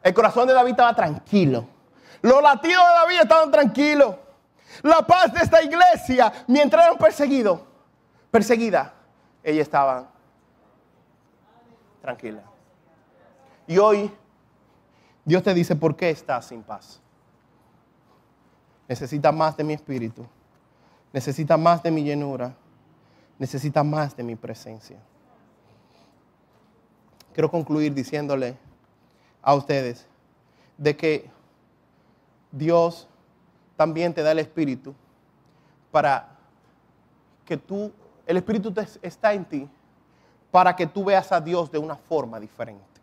[0.03, 1.66] El corazón de David estaba tranquilo.
[2.23, 4.15] Los latidos de David estaban tranquilos.
[4.83, 7.59] La paz de esta iglesia, mientras eran perseguidos,
[8.31, 8.95] perseguida,
[9.43, 10.07] ella estaba
[12.03, 12.43] tranquila.
[13.66, 14.12] Y hoy
[15.27, 17.01] Dios te dice, ¿por qué estás sin paz?
[18.89, 20.24] Necesitas más de mi espíritu.
[21.12, 22.55] Necesitas más de mi llenura.
[23.36, 24.97] Necesitas más de mi presencia.
[27.35, 28.57] Quiero concluir diciéndole
[29.43, 30.07] a ustedes
[30.78, 31.28] de que
[32.53, 33.09] Dios
[33.77, 34.94] también te da el espíritu
[35.90, 36.36] para
[37.44, 37.93] que tú,
[38.27, 38.73] el espíritu
[39.03, 39.69] está en ti
[40.53, 42.95] para que tú veas a Dios de una forma diferente.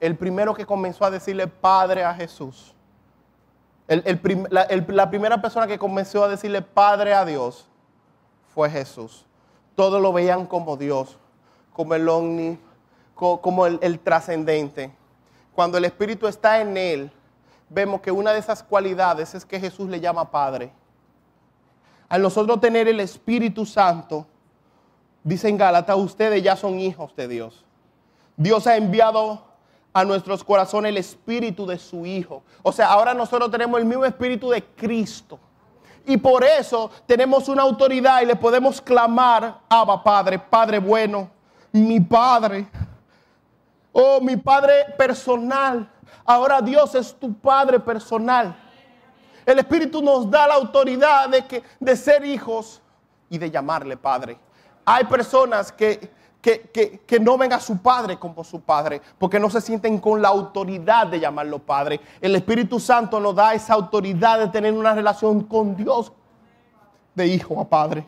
[0.00, 2.74] El primero que comenzó a decirle Padre a Jesús,
[3.88, 7.66] la, primera persona que comenzó a decirle Padre a Dios
[8.54, 9.24] fue Jesús.
[9.74, 11.18] Todos lo veían como Dios,
[11.72, 12.58] como el omni,
[13.14, 14.92] como el trascendente.
[15.54, 17.10] Cuando el Espíritu está en él,
[17.68, 20.72] vemos que una de esas cualidades es que Jesús le llama Padre
[22.08, 24.26] al nosotros tener el Espíritu Santo,
[25.22, 27.64] dice en Gálatas, ustedes ya son hijos de Dios.
[28.36, 29.42] Dios ha enviado
[29.92, 32.42] a nuestros corazones el Espíritu de su Hijo.
[32.62, 35.38] O sea, ahora nosotros tenemos el mismo Espíritu de Cristo.
[36.06, 41.30] Y por eso tenemos una autoridad y le podemos clamar, Abba Padre, Padre bueno,
[41.72, 42.66] mi Padre.
[43.92, 45.90] Oh, mi Padre personal.
[46.24, 48.56] Ahora Dios es tu Padre personal.
[49.44, 52.80] El Espíritu nos da la autoridad de, que, de ser hijos
[53.30, 54.38] y de llamarle Padre.
[54.84, 56.10] Hay personas que,
[56.40, 60.22] que, que, no ven a su Padre como su Padre, porque no se sienten con
[60.22, 62.00] la autoridad de llamarlo Padre.
[62.20, 66.12] El Espíritu Santo nos da esa autoridad de tener una relación con Dios
[67.14, 68.06] de hijo a Padre.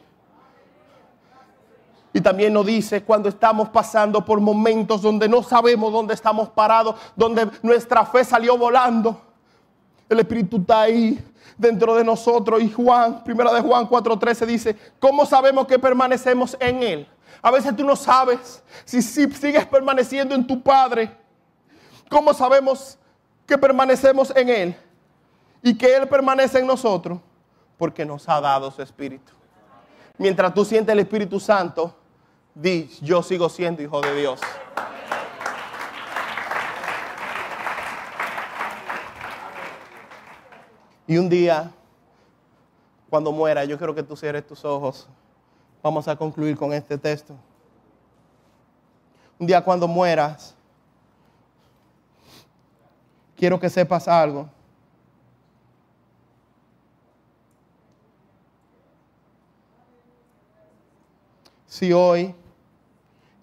[2.13, 6.97] Y también nos dice cuando estamos pasando por momentos donde no sabemos dónde estamos parados,
[7.15, 9.21] donde nuestra fe salió volando.
[10.09, 11.25] El Espíritu está ahí
[11.57, 12.61] dentro de nosotros.
[12.63, 17.09] Y Juan, primera de Juan 4:13 dice, ¿cómo sabemos que permanecemos en Él?
[17.43, 21.17] A veces tú no sabes si, si sigues permaneciendo en tu Padre.
[22.09, 22.99] ¿Cómo sabemos
[23.47, 24.77] que permanecemos en Él?
[25.63, 27.19] Y que Él permanece en nosotros.
[27.79, 29.33] Porque nos ha dado su Espíritu.
[30.19, 31.97] Mientras tú sientes el Espíritu Santo,
[32.55, 34.41] di, yo sigo siendo hijo de Dios.
[41.07, 41.73] Y un día,
[43.09, 45.09] cuando muera, yo quiero que tú cierres tus ojos.
[45.83, 47.35] Vamos a concluir con este texto.
[49.39, 50.55] Un día cuando mueras,
[53.35, 54.49] quiero que sepas algo.
[61.67, 62.35] Si hoy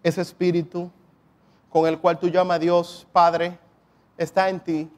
[0.04, 0.92] ese espíritu
[1.72, 3.58] con el cual tú llamas a Dios Padre
[4.18, 4.92] está en ti,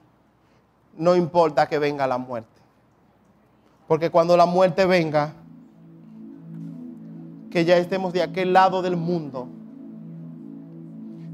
[0.98, 2.62] no importa que venga la muerte.
[3.88, 5.34] Porque cuando la muerte venga,
[7.50, 9.48] que ya estemos de aquel lado del mundo,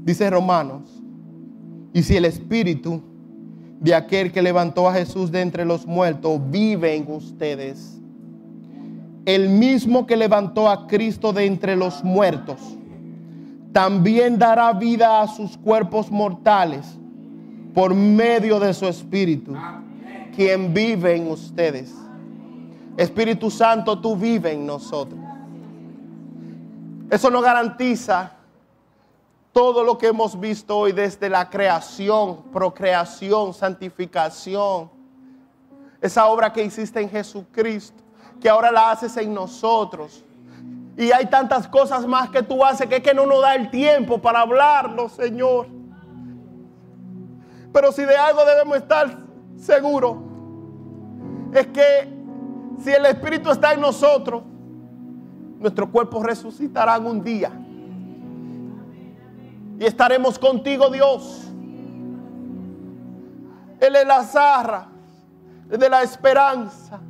[0.04, 1.02] dice Romanos,
[1.92, 3.02] y si el espíritu
[3.80, 8.00] de aquel que levantó a Jesús de entre los muertos vive en ustedes,
[9.24, 12.60] el mismo que levantó a Cristo de entre los muertos,
[13.72, 16.98] también dará vida a sus cuerpos mortales
[17.74, 19.54] por medio de su espíritu,
[20.34, 21.94] quien vive en ustedes.
[22.96, 25.25] Espíritu Santo, tú vives en nosotros.
[27.10, 28.32] Eso nos garantiza
[29.52, 34.90] todo lo que hemos visto hoy desde la creación, procreación, santificación.
[36.00, 38.02] Esa obra que hiciste en Jesucristo,
[38.40, 40.24] que ahora la haces en nosotros.
[40.96, 43.70] Y hay tantas cosas más que tú haces que es que no nos da el
[43.70, 45.68] tiempo para hablarlo, Señor.
[47.72, 49.16] Pero si de algo debemos estar
[49.56, 50.16] seguros,
[51.52, 52.12] es que
[52.82, 54.42] si el Espíritu está en nosotros,
[55.58, 57.50] nuestros cuerpos resucitarán un día.
[59.78, 61.50] Y estaremos contigo, Dios.
[63.80, 64.88] Él es la zarra
[65.68, 67.00] de la esperanza.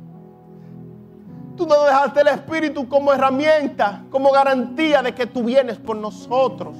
[1.55, 6.75] Tú nos dejaste el Espíritu como herramienta, como garantía de que tú vienes por nosotros.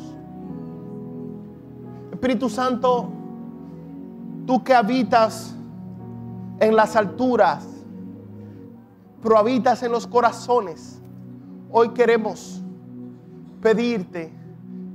[2.11, 3.09] Espíritu Santo,
[4.45, 5.55] tú que habitas
[6.59, 7.65] en las alturas,
[9.21, 10.96] pero habitas en los corazones.
[11.71, 12.61] Hoy queremos
[13.61, 14.31] pedirte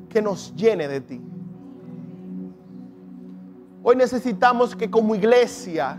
[0.09, 1.21] que nos llene de ti.
[3.83, 5.99] Hoy necesitamos que como iglesia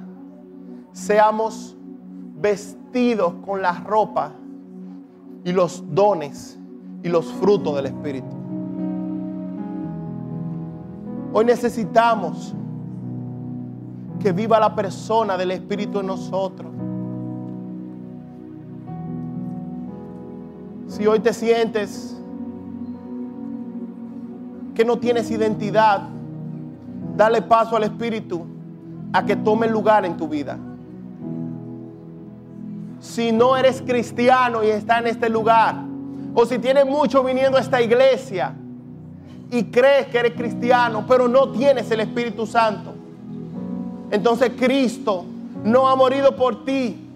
[0.94, 1.76] seamos
[2.40, 4.34] vestidos con la ropa
[5.44, 6.58] y los dones
[7.04, 8.36] y los frutos del Espíritu.
[11.34, 12.54] Hoy necesitamos
[14.20, 16.73] que viva la persona del Espíritu en nosotros.
[20.96, 22.16] Si hoy te sientes
[24.76, 26.04] que no tienes identidad,
[27.18, 28.46] dale paso al Espíritu
[29.12, 30.56] a que tome lugar en tu vida.
[33.00, 35.78] Si no eres cristiano y está en este lugar,
[36.36, 38.54] o si tienes mucho viniendo a esta iglesia
[39.50, 42.94] y crees que eres cristiano, pero no tienes el Espíritu Santo,
[44.12, 45.26] entonces Cristo
[45.64, 47.10] no ha morido por ti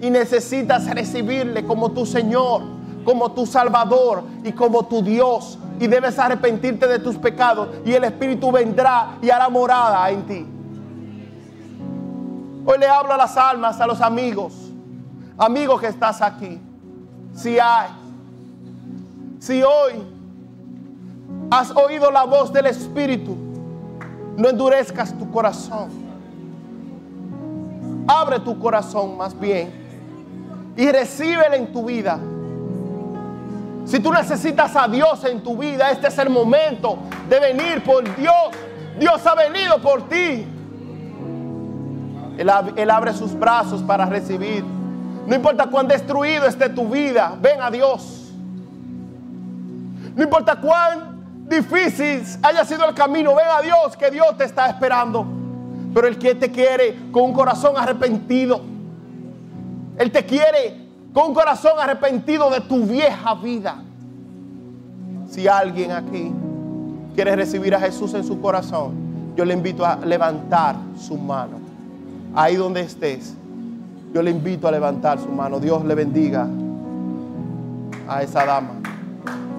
[0.00, 5.58] y necesitas recibirle como tu Señor, como tu Salvador y como tu Dios.
[5.80, 10.46] Y debes arrepentirte de tus pecados y el Espíritu vendrá y hará morada en ti.
[12.64, 14.54] Hoy le hablo a las almas, a los amigos,
[15.36, 16.60] amigos que estás aquí.
[17.34, 17.88] Si hay,
[19.40, 19.94] si hoy
[21.50, 23.36] has oído la voz del Espíritu,
[24.36, 25.90] no endurezcas tu corazón.
[28.06, 29.82] Abre tu corazón más bien
[30.76, 32.18] y recíbele en tu vida.
[33.84, 36.98] Si tú necesitas a Dios en tu vida, este es el momento
[37.28, 38.34] de venir por Dios.
[38.98, 40.46] Dios ha venido por ti.
[42.38, 44.64] Él, abre sus brazos para recibir.
[45.26, 48.32] No importa cuán destruido esté tu vida, ven a Dios.
[50.14, 54.68] No importa cuán difícil haya sido el camino, ven a Dios, que Dios te está
[54.68, 55.26] esperando.
[55.94, 58.62] Pero Él que te quiere con un corazón arrepentido.
[59.98, 60.81] Él te quiere
[61.12, 63.76] con un corazón arrepentido de tu vieja vida.
[65.30, 66.32] Si alguien aquí
[67.14, 68.92] quiere recibir a Jesús en su corazón,
[69.36, 71.58] yo le invito a levantar su mano.
[72.34, 73.34] Ahí donde estés,
[74.12, 75.58] yo le invito a levantar su mano.
[75.60, 76.46] Dios le bendiga
[78.08, 78.74] a esa dama.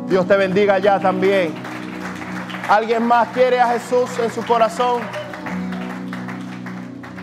[0.07, 1.53] Dios te bendiga ya también.
[2.69, 5.01] ¿Alguien más quiere a Jesús en su corazón?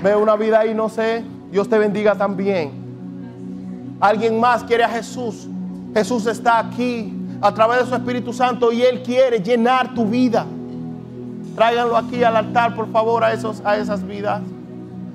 [0.02, 1.24] Ve una vida ahí, no sé.
[1.50, 2.79] Dios te bendiga también.
[4.00, 5.46] Alguien más quiere a Jesús.
[5.94, 10.46] Jesús está aquí a través de su Espíritu Santo y Él quiere llenar tu vida.
[11.54, 14.40] Tráiganlo aquí al altar, por favor, a, esos, a esas vidas.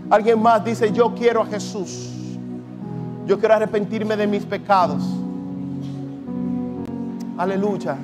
[0.10, 2.12] Alguien más dice, yo quiero a Jesús.
[3.26, 5.02] Yo quiero arrepentirme de mis pecados.
[7.38, 7.98] Aleluya.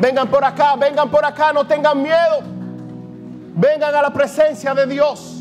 [0.00, 2.40] Vengan por acá, vengan por acá, no tengan miedo.
[3.56, 5.39] Vengan a la presencia de Dios.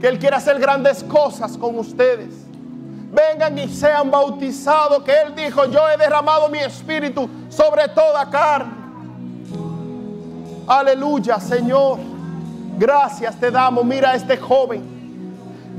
[0.00, 2.34] Que Él quiere hacer grandes cosas con ustedes.
[3.10, 5.02] Vengan y sean bautizados.
[5.02, 8.72] Que Él dijo, yo he derramado mi espíritu sobre toda carne.
[10.66, 11.98] Aleluya, Señor.
[12.78, 13.84] Gracias te damos.
[13.84, 14.98] Mira a este joven.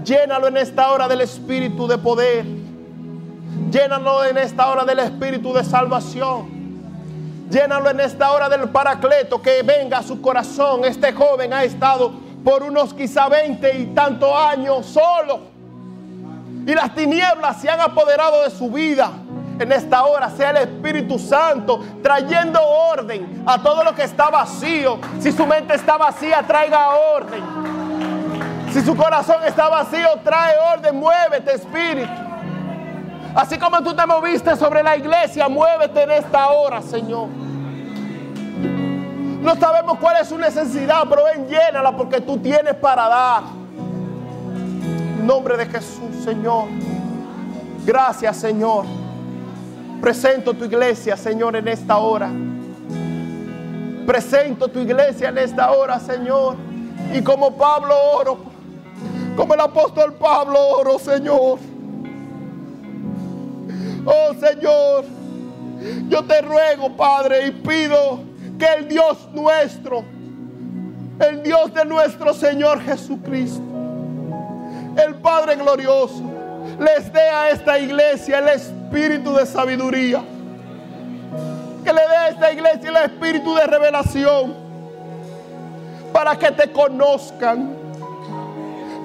[0.04, 2.46] Llénalo en esta hora del espíritu de poder.
[3.72, 6.60] Llénalo en esta hora del espíritu de salvación.
[7.50, 10.86] Llénalo en esta hora del paracleto que venga a su corazón.
[10.86, 12.12] Este joven ha estado
[12.44, 15.40] por unos quizá 20 y tantos años solo.
[16.66, 19.12] Y las tinieblas se han apoderado de su vida.
[19.60, 25.00] En esta hora sea el Espíritu Santo trayendo orden a todo lo que está vacío.
[25.20, 27.44] Si su mente está vacía, traiga orden.
[28.72, 30.96] Si su corazón está vacío, trae orden.
[30.98, 32.12] Muévete, Espíritu.
[33.36, 37.28] Así como tú te moviste sobre la iglesia, muévete en esta hora, Señor.
[39.42, 43.44] No sabemos cuál es su necesidad, pero ven, llénala porque tú tienes para dar.
[45.18, 46.66] En nombre de Jesús, Señor.
[47.86, 48.86] Gracias, Señor.
[50.02, 52.30] Presento tu iglesia, Señor, en esta hora.
[54.06, 56.56] Presento tu iglesia en esta hora, Señor.
[57.14, 58.38] Y como Pablo oro,
[59.38, 61.60] como el apóstol Pablo oro, Señor.
[64.06, 65.06] Oh Señor,
[66.10, 68.29] yo te ruego, Padre, y pido
[68.60, 70.04] que el Dios nuestro,
[71.20, 73.64] el Dios de nuestro Señor Jesucristo,
[74.98, 76.22] el Padre glorioso,
[76.78, 80.22] les dé a esta iglesia el espíritu de sabiduría.
[81.84, 84.54] Que le dé a esta iglesia el espíritu de revelación.
[86.12, 87.74] Para que te conozcan.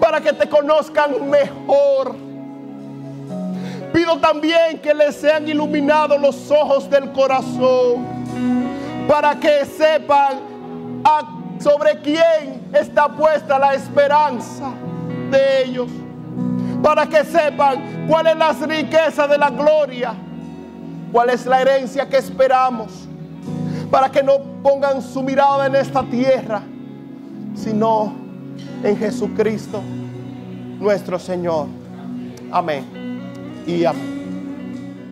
[0.00, 2.16] Para que te conozcan mejor.
[3.92, 8.63] Pido también que les sean iluminados los ojos del corazón
[9.06, 10.54] para que sepan
[11.58, 14.72] sobre quién está puesta la esperanza
[15.30, 15.88] de ellos,
[16.82, 20.14] para que sepan cuál es la riqueza de la gloria,
[21.12, 23.08] cuál es la herencia que esperamos,
[23.90, 26.62] para que no pongan su mirada en esta tierra,
[27.54, 28.12] sino
[28.82, 29.80] en Jesucristo
[30.78, 31.66] nuestro Señor.
[32.50, 32.84] Amén.
[33.66, 33.94] y a